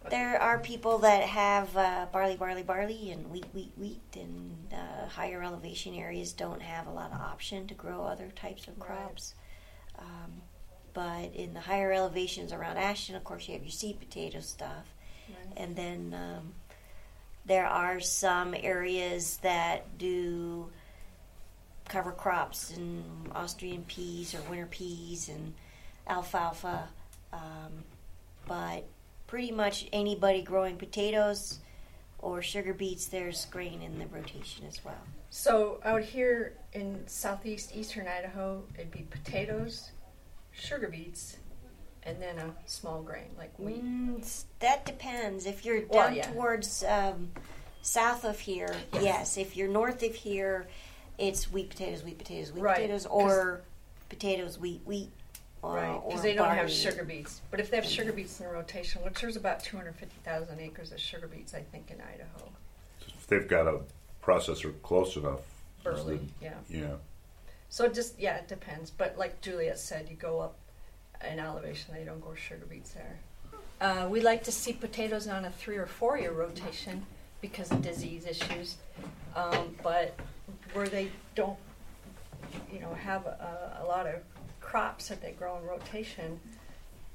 There 0.08 0.40
are 0.40 0.58
people 0.58 0.98
that 0.98 1.22
have 1.24 1.76
uh, 1.76 2.06
barley, 2.10 2.36
barley, 2.36 2.62
barley, 2.62 3.10
and 3.10 3.30
wheat, 3.30 3.46
wheat, 3.52 3.72
wheat, 3.76 4.00
and 4.14 4.56
uh, 4.72 5.06
higher 5.08 5.42
elevation 5.42 5.94
areas 5.94 6.32
don't 6.32 6.62
have 6.62 6.86
a 6.86 6.90
lot 6.90 7.12
of 7.12 7.20
option 7.20 7.66
to 7.66 7.74
grow 7.74 8.04
other 8.04 8.30
types 8.34 8.66
of 8.66 8.78
Right. 8.78 8.86
crops. 8.86 9.34
Um, 9.98 10.42
but 10.94 11.34
in 11.34 11.52
the 11.54 11.60
higher 11.60 11.92
elevations 11.92 12.52
around 12.52 12.78
Ashton, 12.78 13.14
of 13.14 13.24
course, 13.24 13.46
you 13.46 13.54
have 13.54 13.62
your 13.62 13.70
seed 13.70 14.00
potato 14.00 14.40
stuff. 14.40 14.86
And 15.56 15.76
then 15.76 16.12
um, 16.16 16.54
there 17.44 17.66
are 17.66 18.00
some 18.00 18.54
areas 18.54 19.36
that 19.42 19.96
do 19.98 20.70
cover 21.88 22.10
crops 22.10 22.70
and 22.76 23.30
Austrian 23.34 23.84
peas 23.84 24.34
or 24.34 24.40
winter 24.50 24.66
peas 24.66 25.28
and 25.28 25.54
alfalfa. 26.08 26.88
Um, 27.32 27.84
but 28.48 28.84
pretty 29.30 29.52
much 29.52 29.86
anybody 29.92 30.42
growing 30.42 30.76
potatoes 30.76 31.60
or 32.18 32.42
sugar 32.42 32.74
beets, 32.74 33.06
there's 33.06 33.44
grain 33.44 33.80
in 33.80 33.96
the 33.96 34.06
rotation 34.08 34.66
as 34.66 34.84
well. 34.84 34.98
So 35.30 35.80
out 35.84 36.02
here 36.02 36.54
in 36.72 37.06
southeast 37.06 37.70
eastern 37.76 38.08
Idaho, 38.08 38.64
it'd 38.74 38.90
be 38.90 39.06
potatoes, 39.08 39.92
sugar 40.50 40.88
beets, 40.88 41.36
and 42.02 42.20
then 42.20 42.38
a 42.38 42.52
small 42.66 43.02
grain 43.02 43.30
like 43.38 43.56
wheat. 43.56 43.84
Mm, 43.84 44.44
that 44.58 44.84
depends. 44.84 45.46
If 45.46 45.64
you're 45.64 45.86
Well, 45.88 46.08
down 46.08 46.16
yeah. 46.16 46.32
towards 46.32 46.82
um, 46.82 47.30
south 47.82 48.24
of 48.24 48.40
here, 48.40 48.74
yes. 48.94 49.38
If 49.38 49.56
you're 49.56 49.68
north 49.68 50.02
of 50.02 50.12
here, 50.12 50.66
it's 51.18 51.52
wheat 51.52 51.70
potatoes, 51.70 52.02
wheat 52.02 52.18
potatoes, 52.18 52.52
wheat 52.52 52.62
Right, 52.62 52.76
potatoes, 52.78 53.06
or 53.06 53.60
potatoes, 54.08 54.58
wheat, 54.58 54.80
wheat. 54.84 55.12
Or, 55.62 55.74
Right, 55.74 56.00
because 56.06 56.22
they 56.22 56.34
don't 56.34 56.54
have 56.54 56.70
sugar 56.70 57.04
beets. 57.04 57.42
But 57.50 57.60
if 57.60 57.70
they 57.70 57.76
have 57.76 57.84
sugar 57.86 58.12
beets 58.12 58.40
in 58.40 58.46
the 58.46 58.52
rotation, 58.52 59.02
which 59.02 59.20
there's 59.20 59.36
about 59.36 59.62
250,000 59.62 60.58
acres 60.58 60.90
of 60.90 60.98
sugar 60.98 61.26
beets, 61.28 61.52
I 61.54 61.60
think, 61.60 61.90
in 61.90 62.00
Idaho. 62.00 62.50
If 63.06 63.26
they've 63.26 63.46
got 63.46 63.66
a 63.68 63.80
processor 64.24 64.72
close 64.82 65.16
enough. 65.16 65.40
is 65.40 65.84
Burley, 65.84 66.16
the- 66.16 66.44
yeah. 66.44 66.54
Yeah. 66.68 66.94
So 67.68 67.84
it 67.84 67.94
just, 67.94 68.18
yeah, 68.18 68.36
it 68.36 68.48
depends. 68.48 68.90
But 68.90 69.18
like 69.18 69.40
Juliet 69.42 69.78
said, 69.78 70.08
you 70.08 70.16
go 70.16 70.40
up 70.40 70.56
in 71.30 71.38
elevation, 71.38 71.94
they 71.94 72.04
don't 72.04 72.20
grow 72.20 72.34
sugar 72.34 72.64
beets 72.68 72.92
there. 72.92 73.18
Uh, 73.80 74.06
we 74.10 74.20
like 74.20 74.42
to 74.44 74.52
see 74.52 74.72
potatoes 74.72 75.26
on 75.28 75.44
a 75.44 75.50
three 75.50 75.76
or 75.76 75.86
four 75.86 76.18
year 76.18 76.32
rotation 76.32 77.04
because 77.40 77.70
of 77.70 77.80
disease 77.82 78.26
issues. 78.26 78.76
Um, 79.36 79.74
but 79.82 80.14
where 80.72 80.88
they 80.88 81.10
don't, 81.34 81.56
you 82.72 82.80
know, 82.80 82.92
have 82.94 83.26
a, 83.26 83.78
a 83.82 83.84
lot 83.86 84.06
of 84.06 84.14
crops 84.70 85.08
that 85.08 85.20
they 85.20 85.32
grow 85.32 85.58
in 85.58 85.64
rotation, 85.66 86.38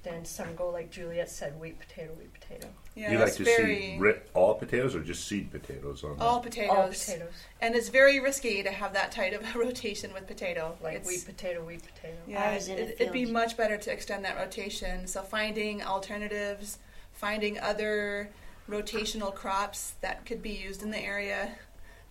then 0.03 0.25
some 0.25 0.53
go 0.55 0.69
like 0.69 0.91
Juliet 0.91 1.29
said, 1.29 1.57
wheat 1.59 1.79
potato, 1.79 2.11
wheat 2.13 2.33
potato. 2.33 2.67
Yeah, 2.95 3.13
you 3.13 3.17
like 3.17 3.29
it's 3.29 3.37
to 3.37 3.43
very 3.45 3.75
see 3.75 3.97
ri- 3.97 4.19
all 4.33 4.55
potatoes 4.55 4.93
or 4.93 5.01
just 5.01 5.25
seed 5.25 5.51
potatoes 5.51 6.03
on 6.03 6.17
all 6.19 6.39
that? 6.41 6.49
potatoes. 6.49 6.75
All 6.77 6.87
potatoes, 6.89 7.33
And 7.61 7.73
it's 7.75 7.87
very 7.89 8.19
risky 8.19 8.61
to 8.61 8.71
have 8.71 8.91
that 8.93 9.11
tight 9.13 9.33
of 9.33 9.41
a 9.55 9.57
rotation 9.65 10.13
with 10.13 10.27
potato. 10.27 10.77
like 10.83 10.95
It's- 10.95 11.07
wheat 11.07 11.25
potato, 11.25 11.63
wheat 11.63 11.81
potato. 11.81 12.17
Yeah, 12.27 12.43
I 12.43 12.55
was 12.55 12.67
in 12.67 12.77
a 12.77 12.81
it, 12.81 12.97
it'd 12.99 13.13
be 13.13 13.25
much 13.25 13.55
better 13.55 13.77
to 13.77 13.91
extend 13.91 14.25
that 14.25 14.35
rotation. 14.37 15.07
So 15.07 15.21
finding 15.21 15.81
alternatives, 15.81 16.77
finding 17.13 17.57
other 17.59 18.29
rotational 18.69 19.33
crops 19.33 19.93
that 20.01 20.25
could 20.25 20.41
be 20.41 20.51
used 20.51 20.83
in 20.83 20.91
the 20.91 20.99
area, 20.99 21.51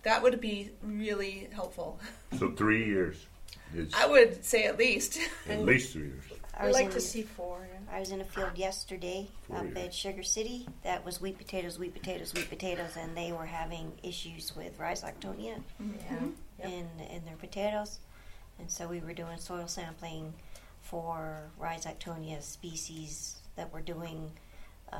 that 0.03 0.21
would 0.23 0.41
be 0.41 0.71
really 0.81 1.49
helpful. 1.53 1.99
So 2.39 2.51
three 2.51 2.85
years 2.85 3.27
is 3.77 3.93
I 3.95 4.07
would 4.07 4.43
say 4.43 4.65
at 4.65 4.77
least. 4.77 5.19
at 5.49 5.61
least 5.63 5.93
three 5.93 6.03
years. 6.07 6.23
I 6.57 6.63
I'd 6.63 6.67
was 6.67 6.73
like 6.75 6.85
in, 6.85 6.91
to 6.91 7.01
see 7.01 7.21
four. 7.23 7.67
Yeah. 7.69 7.95
I 7.95 7.99
was 7.99 8.11
in 8.11 8.21
a 8.21 8.25
field 8.25 8.57
yesterday 8.57 9.27
Four 9.47 9.57
up 9.57 9.65
years. 9.65 9.77
at 9.77 9.93
Sugar 9.93 10.23
City. 10.23 10.67
That 10.83 11.03
was 11.05 11.19
wheat 11.21 11.37
potatoes, 11.37 11.77
wheat 11.77 11.93
potatoes, 11.93 12.33
wheat 12.33 12.49
potatoes, 12.49 12.95
and 12.97 13.15
they 13.15 13.31
were 13.33 13.45
having 13.45 13.91
issues 14.03 14.55
with 14.55 14.77
rhizoctonia 14.79 15.61
Yeah. 15.79 16.67
In 16.69 16.87
in 17.11 17.25
their 17.25 17.35
potatoes. 17.37 17.99
And 18.59 18.71
so 18.71 18.87
we 18.87 19.01
were 19.01 19.13
doing 19.13 19.37
soil 19.37 19.67
sampling 19.67 20.33
for 20.81 21.49
rhizoctonia 21.61 22.41
species 22.41 23.35
that 23.57 23.73
we're 23.73 23.81
doing 23.81 24.31
uh, 24.93 24.97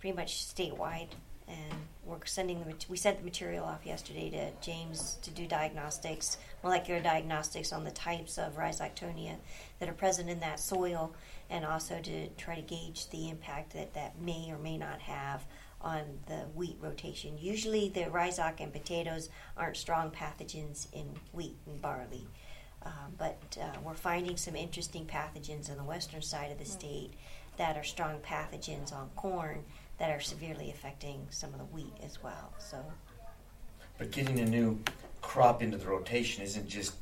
pretty 0.00 0.16
much 0.16 0.46
statewide. 0.46 1.08
And 1.46 1.74
we're 2.04 2.24
sending 2.24 2.60
the 2.60 2.74
we 2.88 2.96
sent 2.96 3.18
the 3.18 3.24
material 3.24 3.64
off 3.64 3.84
yesterday 3.84 4.30
to 4.30 4.50
James 4.64 5.18
to 5.22 5.30
do 5.30 5.46
diagnostics, 5.46 6.38
molecular 6.62 7.00
diagnostics 7.00 7.72
on 7.72 7.84
the 7.84 7.90
types 7.90 8.38
of 8.38 8.56
rhizoctonia 8.56 9.36
that 9.78 9.88
are 9.88 9.94
present 9.94 10.30
in 10.30 10.40
that 10.40 10.60
soil, 10.60 11.14
and 11.50 11.64
also 11.64 12.00
to 12.00 12.28
try 12.30 12.54
to 12.54 12.62
gauge 12.62 13.08
the 13.10 13.28
impact 13.28 13.72
that 13.74 13.94
that 13.94 14.18
may 14.20 14.50
or 14.50 14.58
may 14.58 14.78
not 14.78 15.00
have 15.00 15.44
on 15.80 16.02
the 16.26 16.46
wheat 16.54 16.78
rotation. 16.80 17.36
Usually, 17.38 17.90
the 17.90 18.04
rhizoc 18.04 18.60
and 18.60 18.72
potatoes 18.72 19.28
aren't 19.56 19.76
strong 19.76 20.10
pathogens 20.10 20.86
in 20.92 21.06
wheat 21.32 21.56
and 21.66 21.80
barley, 21.80 22.26
um, 22.82 23.12
but 23.18 23.58
uh, 23.60 23.78
we're 23.84 23.94
finding 23.94 24.36
some 24.36 24.56
interesting 24.56 25.06
pathogens 25.06 25.70
on 25.70 25.76
the 25.76 25.84
western 25.84 26.22
side 26.22 26.50
of 26.50 26.58
the 26.58 26.64
state 26.64 27.12
that 27.56 27.76
are 27.76 27.84
strong 27.84 28.18
pathogens 28.18 28.92
on 28.92 29.10
corn 29.14 29.64
that 29.98 30.10
are 30.10 30.20
severely 30.20 30.70
affecting 30.70 31.26
some 31.30 31.52
of 31.52 31.58
the 31.58 31.64
wheat 31.66 31.94
as 32.04 32.22
well. 32.22 32.52
So, 32.58 32.78
But 33.98 34.10
getting 34.10 34.40
a 34.40 34.44
new 34.44 34.80
crop 35.22 35.62
into 35.62 35.76
the 35.76 35.86
rotation 35.86 36.42
isn't 36.42 36.68
just 36.68 36.94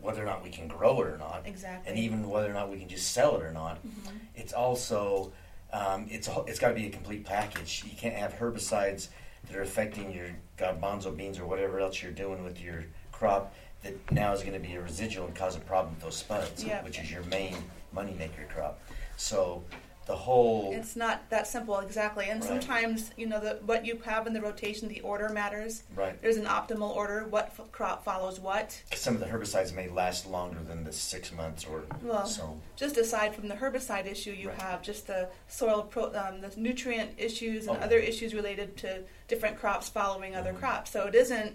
whether 0.00 0.22
or 0.22 0.26
not 0.26 0.42
we 0.44 0.50
can 0.50 0.68
grow 0.68 1.00
it 1.02 1.08
or 1.08 1.18
not, 1.18 1.42
exactly. 1.46 1.90
and 1.90 1.98
even 1.98 2.28
whether 2.28 2.48
or 2.50 2.54
not 2.54 2.70
we 2.70 2.78
can 2.78 2.88
just 2.88 3.12
sell 3.12 3.36
it 3.36 3.42
or 3.42 3.52
not. 3.52 3.76
Mm-hmm. 3.78 4.16
It's 4.36 4.52
also 4.52 5.32
um, 5.72 6.06
it's 6.10 6.28
a, 6.28 6.44
it's 6.46 6.58
got 6.58 6.68
to 6.68 6.74
be 6.74 6.86
a 6.86 6.90
complete 6.90 7.24
package. 7.24 7.84
You 7.84 7.96
can't 7.96 8.14
have 8.14 8.34
herbicides 8.34 9.08
that 9.46 9.56
are 9.56 9.62
affecting 9.62 10.12
your 10.12 10.26
garbanzo 10.56 11.14
beans 11.16 11.38
or 11.38 11.46
whatever 11.46 11.80
else 11.80 12.02
you're 12.02 12.12
doing 12.12 12.42
with 12.44 12.60
your 12.60 12.84
crop 13.12 13.54
that 13.82 13.94
now 14.10 14.32
is 14.32 14.40
going 14.42 14.60
to 14.60 14.66
be 14.66 14.74
a 14.74 14.80
residual 14.80 15.26
and 15.26 15.34
cause 15.34 15.56
a 15.56 15.60
problem 15.60 15.94
with 15.94 16.02
those 16.04 16.16
spuds, 16.16 16.64
Yeah. 16.64 16.82
which 16.82 16.98
is 16.98 17.10
your 17.10 17.22
main 17.24 17.56
moneymaker 17.94 18.48
crop. 18.52 18.80
So 19.16 19.62
the 20.08 20.16
whole 20.16 20.72
It's 20.72 20.96
not 20.96 21.28
that 21.28 21.46
simple, 21.46 21.78
exactly. 21.80 22.28
And 22.30 22.40
Right. 22.40 22.48
sometimes, 22.48 23.10
you 23.18 23.26
know, 23.26 23.38
the, 23.38 23.58
what 23.66 23.84
you 23.84 24.00
have 24.06 24.26
in 24.26 24.32
the 24.32 24.40
rotation, 24.40 24.88
the 24.88 25.00
order 25.02 25.28
matters. 25.28 25.82
right. 25.94 26.20
There's 26.22 26.38
an 26.38 26.46
optimal 26.46 26.96
order. 26.96 27.26
What 27.28 27.52
f- 27.58 27.70
crop 27.72 28.04
follows 28.04 28.40
what? 28.40 28.82
Some 28.94 29.14
of 29.14 29.20
the 29.20 29.26
herbicides 29.26 29.72
may 29.74 29.86
last 29.88 30.26
longer 30.26 30.60
than 30.66 30.82
the 30.84 30.92
six 30.94 31.30
months 31.30 31.66
or 31.66 31.84
Well, 32.02 32.26
so. 32.26 32.58
just 32.74 32.96
aside 32.96 33.34
from 33.34 33.48
the 33.48 33.54
herbicide 33.56 34.06
issue, 34.06 34.32
you 34.32 34.48
Right. 34.48 34.62
have 34.62 34.82
just 34.82 35.06
the 35.06 35.28
soil, 35.46 35.82
pro, 35.82 36.04
um, 36.14 36.40
the 36.40 36.50
nutrient 36.56 37.10
issues 37.18 37.66
and 37.68 37.76
Oh. 37.76 37.80
other 37.80 37.98
issues 37.98 38.32
related 38.34 38.78
to 38.78 39.02
different 39.28 39.58
crops 39.60 39.90
following 39.90 40.34
other 40.34 40.54
Mhm. 40.54 40.58
crops. 40.58 40.90
So 40.90 41.06
it 41.06 41.14
isn't, 41.14 41.54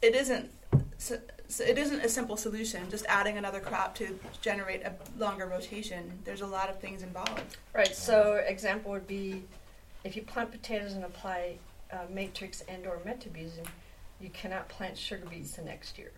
it 0.00 0.14
isn't, 0.14 0.50
so, 0.96 1.18
so 1.48 1.64
it 1.64 1.78
isn't 1.78 2.00
a 2.00 2.08
simple 2.08 2.36
solution. 2.36 2.88
Just 2.90 3.06
adding 3.06 3.38
another 3.38 3.60
crop 3.60 3.94
to 3.96 4.18
generate 4.40 4.82
a 4.84 4.92
longer 5.18 5.46
rotation. 5.46 6.18
There's 6.24 6.42
a 6.42 6.46
lot 6.46 6.68
of 6.68 6.78
things 6.78 7.02
involved. 7.02 7.56
Right. 7.74 7.94
So 7.94 8.42
example 8.46 8.92
would 8.92 9.06
be 9.06 9.42
if 10.04 10.14
you 10.14 10.22
plant 10.22 10.50
potatoes 10.50 10.92
and 10.92 11.04
apply 11.04 11.56
uh, 11.92 11.98
matrix 12.10 12.62
and 12.68 12.86
or 12.86 12.98
metribuzin, 12.98 13.66
you 14.20 14.30
cannot 14.30 14.68
plant 14.68 14.96
sugar 14.96 15.26
beets 15.28 15.52
the 15.52 15.62
next 15.62 15.98
year. 15.98 16.12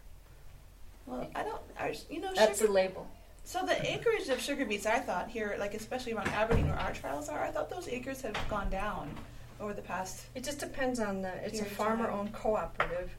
Well, 1.06 1.28
I 1.34 1.42
don't, 1.42 1.62
I, 1.78 1.96
you 2.08 2.20
know, 2.20 2.32
That's 2.34 2.58
sugar, 2.58 2.68
the 2.68 2.72
label. 2.72 3.06
So 3.44 3.64
the 3.64 3.90
acreage 3.90 4.28
of 4.28 4.40
sugar 4.40 4.64
beets, 4.64 4.86
I 4.86 4.98
thought 4.98 5.28
here, 5.28 5.56
like 5.58 5.74
especially 5.74 6.12
around 6.12 6.28
Aberdeen 6.28 6.66
where 6.68 6.78
our 6.78 6.92
trials 6.92 7.28
are, 7.28 7.42
I 7.42 7.50
thought 7.50 7.70
those 7.70 7.88
acres 7.88 8.20
have 8.22 8.36
gone 8.48 8.70
down 8.70 9.10
over 9.60 9.74
the 9.74 9.82
past. 9.82 10.26
It 10.34 10.44
just 10.44 10.58
depends 10.58 11.00
on 11.00 11.22
the. 11.22 11.32
It's 11.44 11.60
a 11.60 11.64
farmer-owned 11.64 12.32
cooperative, 12.32 13.10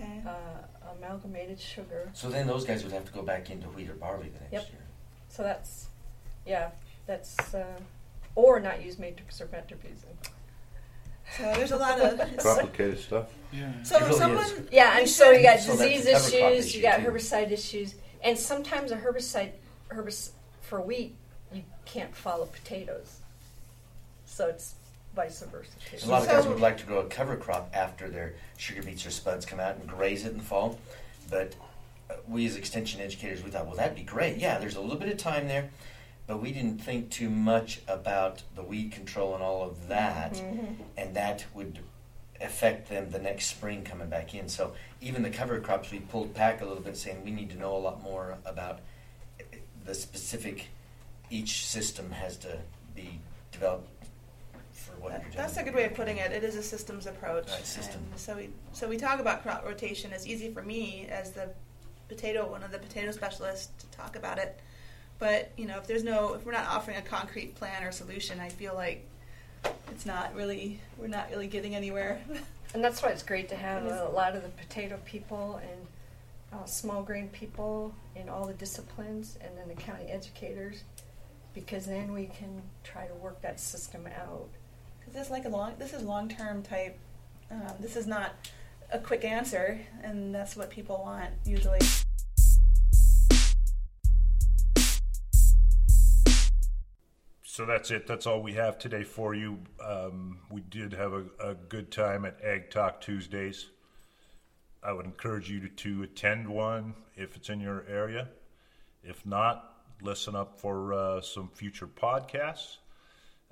Okay. 0.00 0.20
uh, 0.26 0.92
amalgamated 0.98 1.58
sugar. 1.58 2.10
So 2.12 2.28
then 2.28 2.46
those 2.46 2.64
guys 2.64 2.84
would 2.84 2.92
have 2.92 3.04
to 3.06 3.12
go 3.12 3.22
back 3.22 3.50
into 3.50 3.66
wheat 3.68 3.88
or 3.88 3.94
barley 3.94 4.28
the 4.28 4.40
next 4.40 4.52
Yep. 4.52 4.62
year. 4.72 4.82
So 5.28 5.42
that's, 5.42 5.88
yeah, 6.46 6.70
that's, 7.06 7.54
uh, 7.54 7.64
or 8.34 8.60
not 8.60 8.84
use 8.84 8.98
matrix 8.98 9.40
or 9.40 9.46
metribuzin. 9.46 10.14
So 11.36 11.42
there's 11.54 11.72
a 11.72 11.76
lot 11.76 12.00
of. 12.00 12.18
Complicated 12.42 12.98
stuff. 13.00 13.26
Yeah. 13.52 13.72
So 13.82 13.96
It 13.96 14.02
if 14.02 14.08
really 14.08 14.18
someone, 14.20 14.44
is. 14.44 14.60
Yeah, 14.70 14.98
and 14.98 15.08
so 15.08 15.30
you 15.30 15.36
should- 15.38 15.42
got 15.44 15.60
So 15.60 15.76
that's 15.76 15.90
disease 15.90 16.06
a 16.06 16.10
crop 16.38 16.52
issues, 16.52 16.66
issue, 16.66 16.76
you 16.78 16.82
got 16.82 16.96
too. 17.00 17.06
herbicide 17.06 17.50
issues, 17.50 17.94
and 18.22 18.38
sometimes 18.38 18.92
a 18.92 18.96
herbicide, 18.96 19.52
herbicide 19.90 20.30
for 20.60 20.80
wheat, 20.80 21.16
you 21.52 21.64
can't 21.84 22.14
follow 22.14 22.46
potatoes. 22.46 23.20
So 24.24 24.48
it's 24.48 24.74
vice 25.16 25.40
versa. 25.50 25.70
A 26.04 26.08
lot 26.08 26.22
of 26.22 26.28
guys 26.28 26.46
would 26.46 26.60
like 26.60 26.76
to 26.78 26.84
grow 26.84 26.98
a 26.98 27.06
cover 27.06 27.36
crop 27.36 27.70
after 27.74 28.08
their 28.08 28.34
sugar 28.58 28.82
beets 28.82 29.04
or 29.06 29.10
spuds 29.10 29.46
come 29.46 29.58
out 29.58 29.76
and 29.76 29.88
graze 29.88 30.24
it 30.26 30.32
in 30.32 30.38
the 30.38 30.44
fall. 30.44 30.78
But 31.30 31.54
uh, 32.10 32.14
we 32.28 32.46
as 32.46 32.54
extension 32.54 33.00
educators, 33.00 33.42
we 33.42 33.50
thought, 33.50 33.66
well, 33.66 33.74
that'd 33.76 33.96
be 33.96 34.02
great. 34.02 34.36
Yeah, 34.36 34.58
there's 34.58 34.76
a 34.76 34.80
little 34.80 34.98
bit 34.98 35.08
of 35.08 35.16
time 35.16 35.48
there, 35.48 35.70
but 36.26 36.40
we 36.40 36.52
didn't 36.52 36.78
think 36.78 37.10
too 37.10 37.30
much 37.30 37.80
about 37.88 38.42
the 38.54 38.62
weed 38.62 38.92
control 38.92 39.34
and 39.34 39.42
all 39.42 39.64
of 39.64 39.88
that, 39.88 40.34
Mhm. 40.34 40.76
and 40.98 41.16
that 41.16 41.46
would 41.54 41.80
affect 42.38 42.90
them 42.90 43.10
the 43.10 43.18
next 43.18 43.46
spring 43.46 43.82
coming 43.82 44.08
back 44.10 44.34
in. 44.34 44.46
So 44.50 44.74
even 45.00 45.22
the 45.22 45.30
cover 45.30 45.58
crops, 45.60 45.90
we 45.90 46.00
pulled 46.00 46.34
back 46.34 46.60
a 46.60 46.66
little 46.66 46.82
bit, 46.82 46.96
saying 46.98 47.24
we 47.24 47.30
need 47.30 47.48
to 47.50 47.56
know 47.56 47.74
a 47.74 47.78
lot 47.78 48.02
more 48.02 48.36
about 48.44 48.80
the 49.86 49.94
specific. 49.94 50.66
Each 51.30 51.64
system 51.66 52.10
has 52.12 52.36
to 52.38 52.58
be 52.94 53.20
developed 53.50 53.88
for 54.86 55.00
what 55.00 55.12
you're 55.12 55.20
doing. 55.20 55.32
that's 55.36 55.56
a 55.56 55.62
good 55.62 55.74
way 55.74 55.84
of 55.84 55.94
putting 55.94 56.18
it. 56.18 56.32
It 56.32 56.44
is 56.44 56.56
a 56.56 56.62
systems 56.62 57.06
approach. 57.06 57.48
Right, 57.48 57.66
system. 57.66 58.00
And 58.10 58.20
so 58.20 58.36
we 58.36 58.50
so 58.72 58.88
we 58.88 58.96
talk 58.96 59.20
about 59.20 59.42
crop 59.42 59.64
rotation. 59.64 60.12
It's 60.12 60.26
easy 60.26 60.50
for 60.50 60.62
me 60.62 61.06
as 61.10 61.32
the 61.32 61.50
potato 62.08 62.48
one 62.48 62.62
of 62.62 62.70
the 62.70 62.78
potato 62.78 63.10
specialists 63.10 63.70
to 63.78 63.96
talk 63.96 64.16
about 64.16 64.38
it. 64.38 64.60
But 65.18 65.50
you 65.56 65.66
know, 65.66 65.78
if 65.78 65.86
there's 65.86 66.04
no, 66.04 66.34
if 66.34 66.44
we're 66.44 66.52
not 66.52 66.66
offering 66.66 66.96
a 66.96 67.02
concrete 67.02 67.54
plan 67.54 67.82
or 67.82 67.92
solution, 67.92 68.38
I 68.40 68.48
feel 68.48 68.74
like 68.74 69.06
it's 69.90 70.06
not 70.06 70.34
really, 70.34 70.80
we're 70.98 71.08
not 71.08 71.30
really 71.30 71.48
getting 71.48 71.74
anywhere. 71.74 72.20
And 72.74 72.84
that's 72.84 73.02
why 73.02 73.10
it's 73.10 73.22
great 73.22 73.48
to 73.50 73.56
have 73.56 73.84
a 73.84 74.10
lot 74.12 74.34
of 74.34 74.42
the 74.42 74.50
potato 74.50 74.98
people 75.06 75.60
and 75.62 75.86
uh, 76.52 76.64
small 76.66 77.02
grain 77.02 77.28
people 77.28 77.94
in 78.14 78.28
all 78.28 78.46
the 78.46 78.54
disciplines, 78.54 79.38
and 79.40 79.56
then 79.56 79.68
the 79.68 79.80
county 79.80 80.06
educators, 80.10 80.82
because 81.54 81.86
then 81.86 82.12
we 82.12 82.26
can 82.26 82.62
try 82.84 83.06
to 83.06 83.14
work 83.14 83.40
that 83.40 83.60
system 83.60 84.06
out. 84.20 84.48
Because 85.06 85.20
this 85.20 85.26
is 85.26 85.30
like 85.30 85.44
a 85.44 85.48
long, 85.48 85.74
this 85.78 85.92
is 85.92 86.02
long 86.02 86.28
term 86.28 86.64
type. 86.64 86.98
Um, 87.48 87.74
this 87.78 87.94
is 87.94 88.08
not 88.08 88.34
a 88.92 88.98
quick 88.98 89.24
answer, 89.24 89.78
and 90.02 90.34
that's 90.34 90.56
what 90.56 90.68
people 90.68 90.98
want 90.98 91.30
usually. 91.44 91.78
So 97.44 97.64
that's 97.64 97.92
it. 97.92 98.08
That's 98.08 98.26
all 98.26 98.42
we 98.42 98.54
have 98.54 98.80
today 98.80 99.04
for 99.04 99.32
you. 99.32 99.60
Um, 99.82 100.40
we 100.50 100.60
did 100.62 100.92
have 100.92 101.12
a, 101.12 101.24
a 101.38 101.54
good 101.54 101.92
time 101.92 102.24
at 102.24 102.42
Ag 102.44 102.70
Talk 102.70 103.00
Tuesdays. 103.00 103.66
I 104.82 104.92
would 104.92 105.06
encourage 105.06 105.48
you 105.48 105.60
to, 105.60 105.68
to 105.68 106.02
attend 106.02 106.48
one 106.48 106.94
if 107.14 107.36
it's 107.36 107.48
in 107.48 107.60
your 107.60 107.84
area. 107.88 108.28
If 109.04 109.24
not, 109.24 109.72
listen 110.02 110.34
up 110.34 110.60
for 110.60 110.92
uh, 110.92 111.20
some 111.20 111.48
future 111.54 111.86
podcasts. 111.86 112.78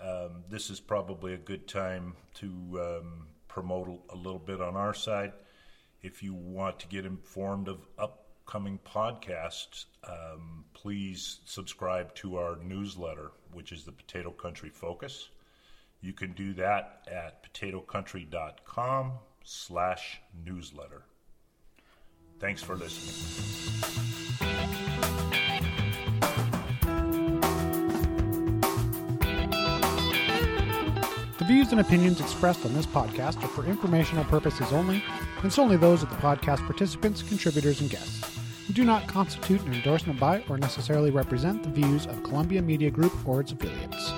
Um, 0.01 0.45
this 0.49 0.71
is 0.71 0.81
probably 0.81 1.35
a 1.35 1.39
good 1.39 1.69
time 1.69 2.15
to 2.35 2.47
um, 2.47 3.27
promote 3.49 4.03
a, 4.11 4.17
little 4.17 4.39
bit 4.39 4.61
on 4.61 4.77
our 4.77 4.95
side. 4.95 5.33
If 6.03 6.23
you 6.23 6.35
want 6.35 6.81
to 6.81 6.89
get 6.89 7.07
informed 7.07 7.69
of 7.69 7.87
upcoming 7.99 8.79
podcasts, 8.85 9.87
um, 10.05 10.65
please 10.75 11.41
subscribe 11.45 12.15
to 12.17 12.37
our 12.37 12.57
newsletter, 12.63 13.31
which 13.53 13.73
is 13.73 13.85
the 13.85 13.93
Potato 13.93 14.31
Country 14.31 14.71
Focus. 14.71 15.29
You 16.01 16.13
can 16.13 16.33
do 16.33 16.53
that 16.55 17.09
at 17.11 17.53
potatocountry.com 17.55 19.13
slash 19.45 20.21
newsletter. 20.45 21.05
Thanks 22.41 22.63
for 22.63 22.77
listening. 22.77 24.14
Views 31.55 31.71
and 31.71 31.81
opinions 31.81 32.21
expressed 32.21 32.67
on 32.67 32.75
this 32.75 32.85
podcast 32.85 33.41
are 33.45 33.47
for 33.47 33.65
informational 33.65 34.25
purposes 34.25 34.73
only 34.73 35.01
and 35.45 35.53
solely 35.53 35.77
those 35.77 36.03
of 36.03 36.11
the 36.11 36.17
podcast 36.17 36.59
participants, 36.67 37.23
contributors, 37.23 37.81
and 37.81 37.89
guests, 37.89 38.41
and 38.67 38.75
do 38.75 38.83
not 38.83 39.07
constitute 39.07 39.61
an 39.63 39.73
endorsement 39.73 40.19
by 40.19 40.43
or 40.49 40.59
necessarily 40.59 41.13
represent 41.13 41.63
the 41.63 41.69
views 41.69 42.07
of 42.07 42.25
Columbia 42.25 42.61
Media 42.61 42.91
Group 42.91 43.13
or 43.25 43.41
its 43.41 43.53
affiliates. 43.53 44.14